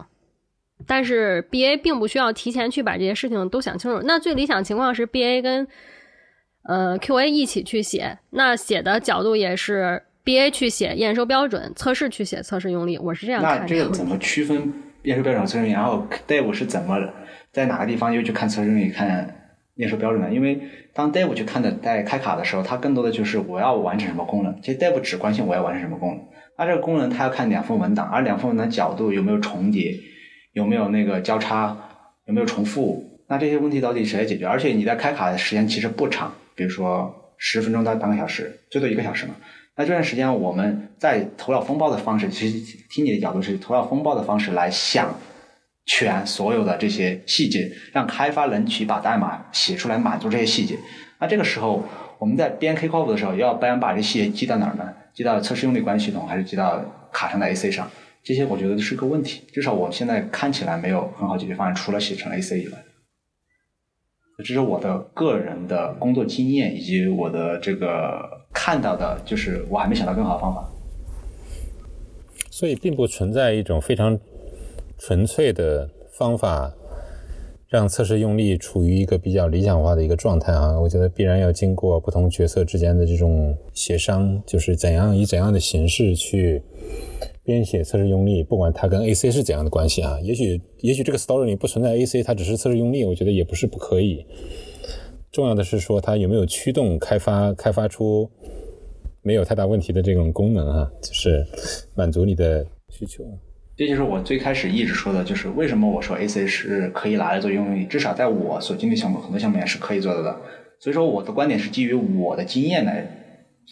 [0.87, 4.01] 但是 BA 并不需要提前去把这些事情都想清楚。
[4.05, 5.67] 那最理想情况是 BA 跟
[6.65, 12.97] 呃 QA 一起去写，那写的角度也是 BA 去写验收标准，测试去写测试用力。
[12.99, 13.69] 我是这样那看的。
[13.69, 14.73] 这个怎么 区分
[15.03, 15.73] 验收标准和测试用力？
[15.73, 16.99] 然后 Dave 是怎么
[17.53, 20.31] 在哪个地方又去看测试用力、看验收标准的？
[20.31, 20.61] 因为
[20.95, 24.61] 当 Dave 去看的在开卡的时候，他更多的就是我要完成什么功能。
[24.63, 26.25] 其实 Dave 只关心我要完成什么功能。
[26.57, 29.95] 那这个功能他要看两份文档，而两份文档角度有没有重叠。
[30.53, 31.77] 有没有那个交叉？
[32.27, 33.05] 有没有重复？
[33.29, 34.47] 那这些问题到底谁来解决？
[34.47, 39.35] 而且你在开卡的时间其实不长，比如说十分钟到半个小时，最多一个小时嘛。
[39.77, 45.19] 那这段时间我们在头脑风暴的方式，其实听你的角度是头脑风暴的方式来想
[45.87, 50.79] 全所有的这些细节，让开发人去把代码写出来满足这些细节。
[51.19, 51.83] 那这个时候
[52.19, 54.87] 我们在编 K 靠谱的时候，要不然把这细节记到哪儿呢？
[55.15, 56.81] 记到测试用力管理系统，还是记到
[57.11, 57.91] 卡上的 AC 上？
[58.23, 62.85] 这些我觉得是个问题，至少我现在看起来没有很好解决方案，除了写成 AC 以外。
[64.39, 70.69] 这是我的个人的工作经验以及我的这个看到的，就是我还没想到更好的方法。
[72.51, 74.19] 所以并不存在一种非常
[74.99, 76.73] 纯粹的方法，
[77.69, 80.79] 让测试用力处于一个比较理想化的一个状态啊。
[80.81, 86.63] 我觉得必然要经过不同角色之间的这种协商，就是怎样以怎样的形式去。
[87.45, 94.25] 编写测试用力，不管它跟 AC 是怎样的关系啊，也许也许这个 story 里不存在 AC，它只是测试用力，我觉得也不是不可以。
[95.33, 98.31] 重要的是说它有没有驱动开发，开发出
[99.23, 101.45] 没有太大问题的这种功能啊，就是
[101.97, 103.25] 满足你的需求。
[103.77, 110.37] 这就是我最开始一直说的，就是为什么我说 AC 是可以拿来做用力，至少在我所经历项目很多项目也是可以做到的。
[110.79, 113.05] 所以说我的观点是基于我的经验来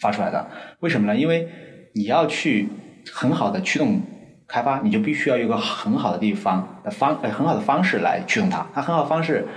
[0.01, 0.45] 发出来的。
[0.81, 1.17] 为什么呢？
[1.17, 1.47] 因为
[1.93, 2.67] 你要去。
[3.11, 4.01] 很好的驱动
[4.47, 8.67] 开发，你就必须要有个很好的地方的方，呃，很好的方式来驱动它。
[8.73, 9.47] 它很好的方式，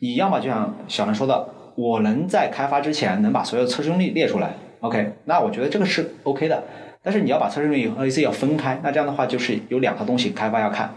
[0.00, 6.64] 你要么就像小南说的，我能在开发之前能把所有测试用例列出来，OK，那我觉得这个是 OK 的。
[7.02, 10.94] 但是你要把测试用例和 AC 要分开，那这样的话就是有两个东西开发要看。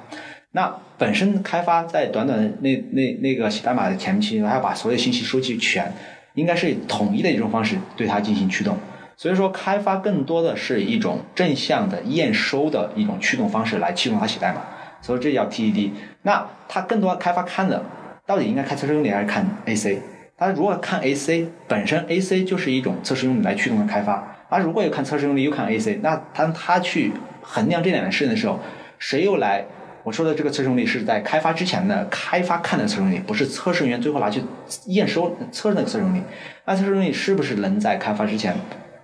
[0.51, 5.93] 那本身开发在短短的那那那个写代码的前期，还要把所有信息收集全，
[6.35, 8.77] 应该是统一的一种方式对它进行驱动。
[9.18, 14.61] 所以说，开发更多的是一种正向的验收的一种驱动方式来驱动它写代码，
[15.01, 15.89] 所以这叫 TDD。
[16.22, 17.84] 那它更多开发看的
[18.28, 19.99] 到底应该看测试用例还是看 AC？
[20.38, 24.38] 它如果看 AC，本身 AC 就是一种测试用例来驱动的开发。
[24.49, 27.11] 而如果有看测试用例又看 AC，那当他去
[27.41, 28.59] 衡量这两件事情的时候，
[28.99, 29.65] 谁又来？
[30.03, 34.41] 我说的这个测试用力是在开发之前的开发看的测试用力，不是测试人员最后拿去
[34.86, 36.22] 验收测试那个测试用力。
[36.65, 38.55] 那测试用力是不是能在开发之前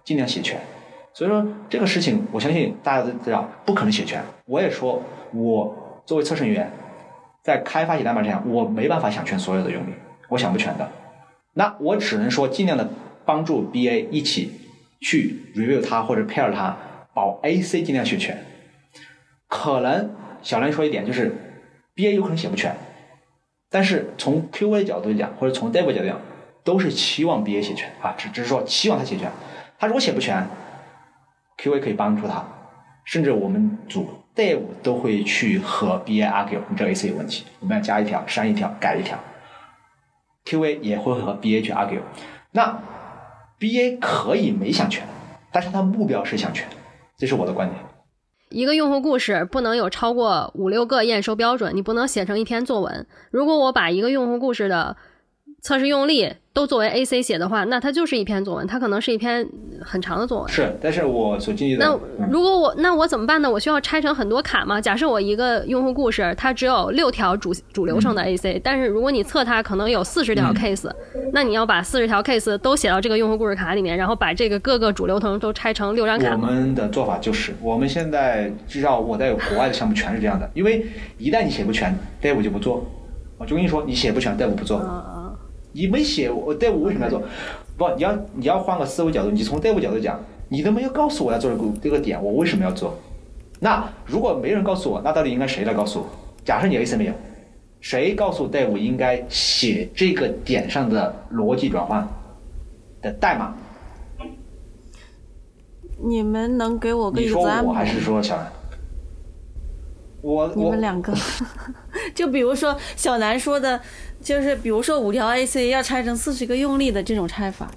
[0.04, 0.60] 尽量写全？
[1.14, 4.24] 所以说这个事情，我相信大家都知道，不可能写全。
[4.46, 5.02] 我也说，
[5.32, 6.72] 我作为测试人员，
[7.44, 9.94] 在开发写代码之前，我没办法想全所有的用力，
[10.30, 10.90] 我想不全的。
[11.54, 12.90] 那我只能说尽量的
[13.26, 14.52] 帮助 BA 一起
[15.02, 16.76] 去 review 它或者 pair 它，
[17.14, 18.44] 保 AC 尽量写全。
[19.48, 20.10] 可能
[20.42, 21.32] 小梁说一点就是
[21.96, 22.76] BA 有可能写不全，
[23.70, 26.20] 但是从 QA 角度讲或者从 Dev 角度讲，
[26.64, 29.30] 都是期望 BA 写全啊，只只是说期望他写全。
[29.84, 30.48] 他如果写不全
[31.58, 32.42] ，QA 可以帮助他，
[33.04, 39.20] 甚至我们组 Dev 都会去和 BA argue，你这 AC 有问题，我们要加一条、删一条、改一条。
[40.46, 42.00] QA 也会和 BA 去 argue，
[42.52, 42.80] 那
[43.60, 45.06] BA 可以没想全，
[45.52, 46.66] 但是他目标是想全，
[47.18, 47.78] 这是我的观点。
[48.52, 53.06] 一个用户故事不能有超过五六个验收标准，你不能写成一篇作文。
[53.32, 54.96] 如果我把一个用户故事的
[55.64, 59.48] 测试用例都作为 AC 写的话，那它就是一篇作文，它可能是一篇
[59.82, 60.50] 很长的作文。
[60.52, 63.50] 是，但是我所经历的，那如果我那我怎么办呢？
[63.50, 64.82] 我需要拆成很多卡吗？
[64.82, 70.92] 假设我一个用户故事，它只有六条主主流程的 AC，、但是如果你测它可能有四十条 case，、
[71.32, 76.38] 那你要把四十条 case 都写到这个用户故事卡里面，然后把这个各个主流程都拆成六张卡我。
[76.38, 80.86] 们的做法就是，我们现在至少我在国外的项目全是这样的，因为
[81.18, 82.86] 一旦你写不全，Dev 就不做。
[83.38, 84.80] 我就跟你说，你写不全，Dev 不做。
[84.80, 85.13] 嗯
[85.74, 87.22] 你没写，我 Dev 为什么要做？
[87.78, 90.20] 不，你要你要换个思维角度，你从 Dev 角度讲，
[90.50, 92.98] 你都没有告诉我要做这个这个点，我为什么要做？
[93.60, 96.06] 那如果没人告诉我，那到底应该谁来告诉我？
[96.46, 97.14] 假设你意思没有，
[97.82, 102.08] 谁告诉 Dev 应该写这个点上的逻辑转换
[103.02, 103.56] 的代码？
[106.06, 108.52] 你们能给我个你说我还是说小兰？
[110.22, 111.14] 我我你们两个，
[112.16, 113.80] 就比如说小南说的，
[114.24, 117.70] 就是比如说五条 AC 要拆成四十个用力的这种拆法，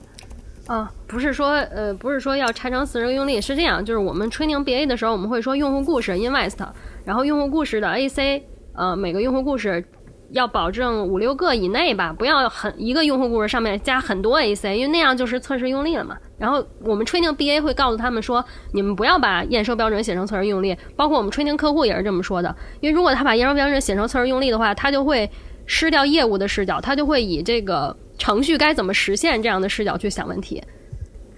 [0.66, 6.58] 啊，不是说呃，不是说要拆成四十个用力，是这样，就是我们 training BA 的时候，我们会说用户故事 invest，
[7.04, 8.42] 然后用户故事的 AC，
[8.74, 9.84] 呃，每个用户故事
[10.30, 16.16] 要保证五六个以内吧，不要很一个用户故事上面加很多 AC，因为那样就是测试用力了嘛。
[16.38, 25.30] 然后我们 training BA 会告诉他们说，你们不要把验收标准写成测试用力，包括我们 training 客户也是这么说的，因为如果他把验收标准写成测试用力的话，他就会
[25.66, 30.62] 失掉业务的视角，他就会以这个程序该怎么实现这样的视角去想问题。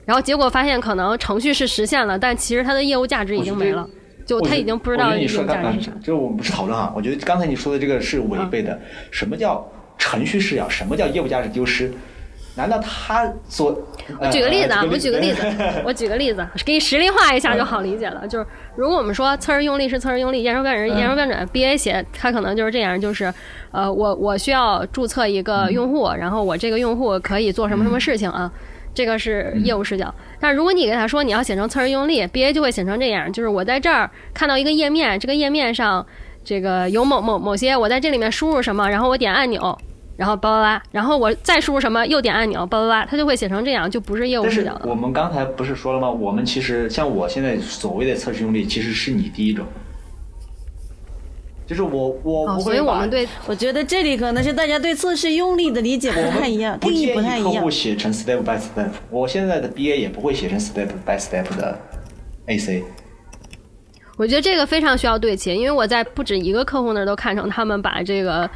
[0.05, 3.89] 然后结果发现，可能程序是实现了，但其实它的业务价值已经没了，
[4.25, 5.93] 就他已经不知道你说价值是啥。
[6.01, 8.79] 就是我们不是讨论哈，我觉得刚才你说的这个是违背的。
[9.11, 9.67] 什么叫
[9.99, 10.69] 程序视角？
[10.69, 11.93] 什么叫业务价值丢失？
[12.59, 13.73] 难道他所？
[14.21, 15.43] 我举个例子啊，呃我举个例子，
[15.85, 18.27] 我举个例子，给你实例化一下就好理解了。
[18.29, 23.33] 就是如果我们说测试用力是测试用力，验收标准是验收标准，BA 写它可能就是这样，就是
[23.71, 28.51] 呃，我我需要注册一个用户，然后我这个用户可以做什么什么事情啊。
[28.95, 36.05] 这个是业务视角，但如果你给他说你要写成测试用力，BA 就会写成这样，就是我在这儿看到一个页面，这个页面上
[36.43, 39.79] 这个有某某某些，我在这里面输入什么，然后我点按钮，
[40.19, 44.83] 然后巴拉拉，然后我再输入什么，又点按钮，巴拉拉，它就会写成这样，就不是业务视角了。
[44.85, 46.11] 我们刚才不是说了吗？
[46.11, 49.65] 我们其实像我现在所谓的测试用力，其实是你第一种，
[51.65, 57.71] 就是我我哦，不会把所以我们对我觉得这里可能是大家对测试用力的理解不太一样，定义不太一样。
[57.71, 58.91] 写成 step by step。
[59.11, 61.79] 我现在的 BA 也不会写成 step by step 的
[62.47, 62.83] AC。
[64.17, 68.51] 我觉得这个非常需要对齐，因为我在不止一个客户那儿都看成他们把这个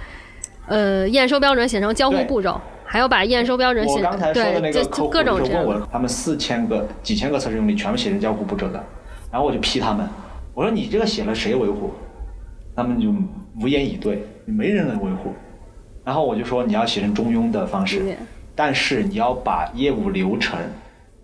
[0.66, 5.66] 呃验收标准写成交互步骤，还有把验收标准写我刚才说的那对，这个客户就各种就这样。
[5.66, 8.84] 问我，他们四千个、几千个测试用例全部写成交互步骤的，
[9.30, 10.08] 然后我就批他们，
[10.54, 11.92] 我说你这个写了谁维护？
[12.74, 13.12] 他们就
[13.60, 15.34] 无言以对，没人能维护。
[16.04, 18.16] 然后我就说你要写成中庸的方式，
[18.54, 20.58] 但是你要把业务流程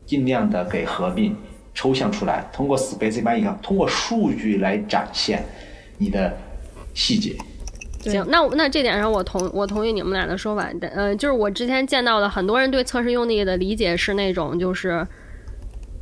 [0.05, 1.35] 尽量的给合并、
[1.75, 5.43] 抽象出来，通过 specify 通过数据来展现
[5.97, 6.37] 你的
[6.95, 7.35] 细节。
[8.01, 15.07] 行，那我那这点上我同我同意你们俩的说法，但呃，就是我之前见到的很多人对测试用力的理解是那种就是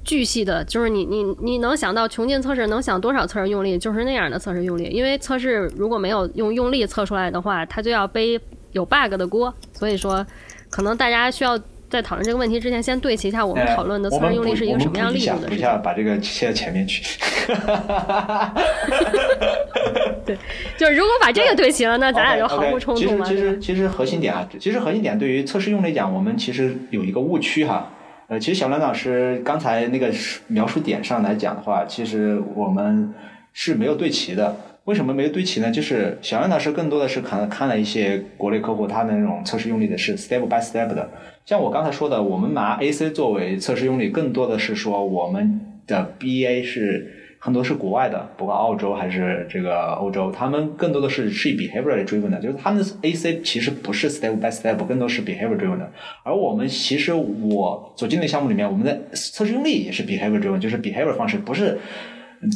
[0.04, 8.40] 巨细的，就是你你你能想到穷尽测试能想多少测试用力，就是那样的测试用力，因为测试如果没有用用力测出来的话，它就要背
[8.72, 10.24] 有 bug 的锅，所以说
[10.70, 15.64] 可能大家需要在讨论这个问题之前，先对齐一下我们呃讨论的测试用力是一个什么样力我们补一下一度的事情。
[15.64, 17.04] 下把这个切到前面去。
[20.26, 20.36] 对
[20.76, 23.24] 就是如果把这个对齐了，那咱俩就毫不冲突了。
[23.24, 27.92] 其实其实其实核心点啊，其实核心点对于测试用来讲，我们其实有一个误区哈。
[28.26, 30.10] 呃，其实小兰老师刚才那个
[30.48, 33.14] 描述点上来讲的话，其实我们
[33.52, 34.56] 是没有对齐的。
[34.86, 35.70] 为什么没有对齐呢？
[35.70, 41.10] 就是小杨老师更多的是可能看了一些国内客户他的那种测试用力的是 step by step 的。
[41.44, 55.92] 像我刚才说的，我们拿 AC 作为测试用力，更多的是说我们的 BA 是很多是国外的，不管澳洲还是这个欧洲，他们更多的是是以 behavior driven 的，就是他们的 AC 其实不是 step by step，更多是 behavior driven 的。
[56.22, 61.76] 而我们其实我所进的项目里面，我们的测试用力也是 behavior driven，就是 behavior 方式，不是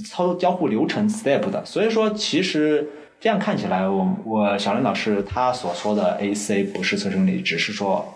[0.07, 1.65] 操交互流程 step 的。
[1.65, 2.89] 所以说，其实
[3.21, 8.07] 这样看起来，我我小林老师他所说的 AC 不是测试用力，只是说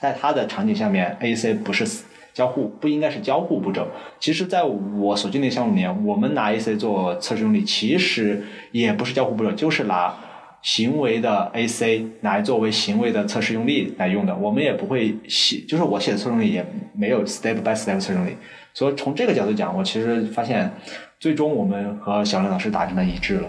[0.00, 1.86] 在他的场景下面，AC 不是
[2.32, 3.86] 交互，不应该是交互步骤。
[4.20, 10.14] 其实，在我所经历的项目里面，我们拿 AC 做测试用力，其实也不是交互步骤，就是拿
[10.66, 14.34] 行为的 AC 来作为行为的测试用力来用的。
[14.34, 18.36] 我们也不会写，就是我写的测试用力也没有 step by step 测试用力。
[18.74, 20.68] 所以从这个角度讲，我其实发现，
[21.20, 23.48] 最终我们和小林老师达成了一致了。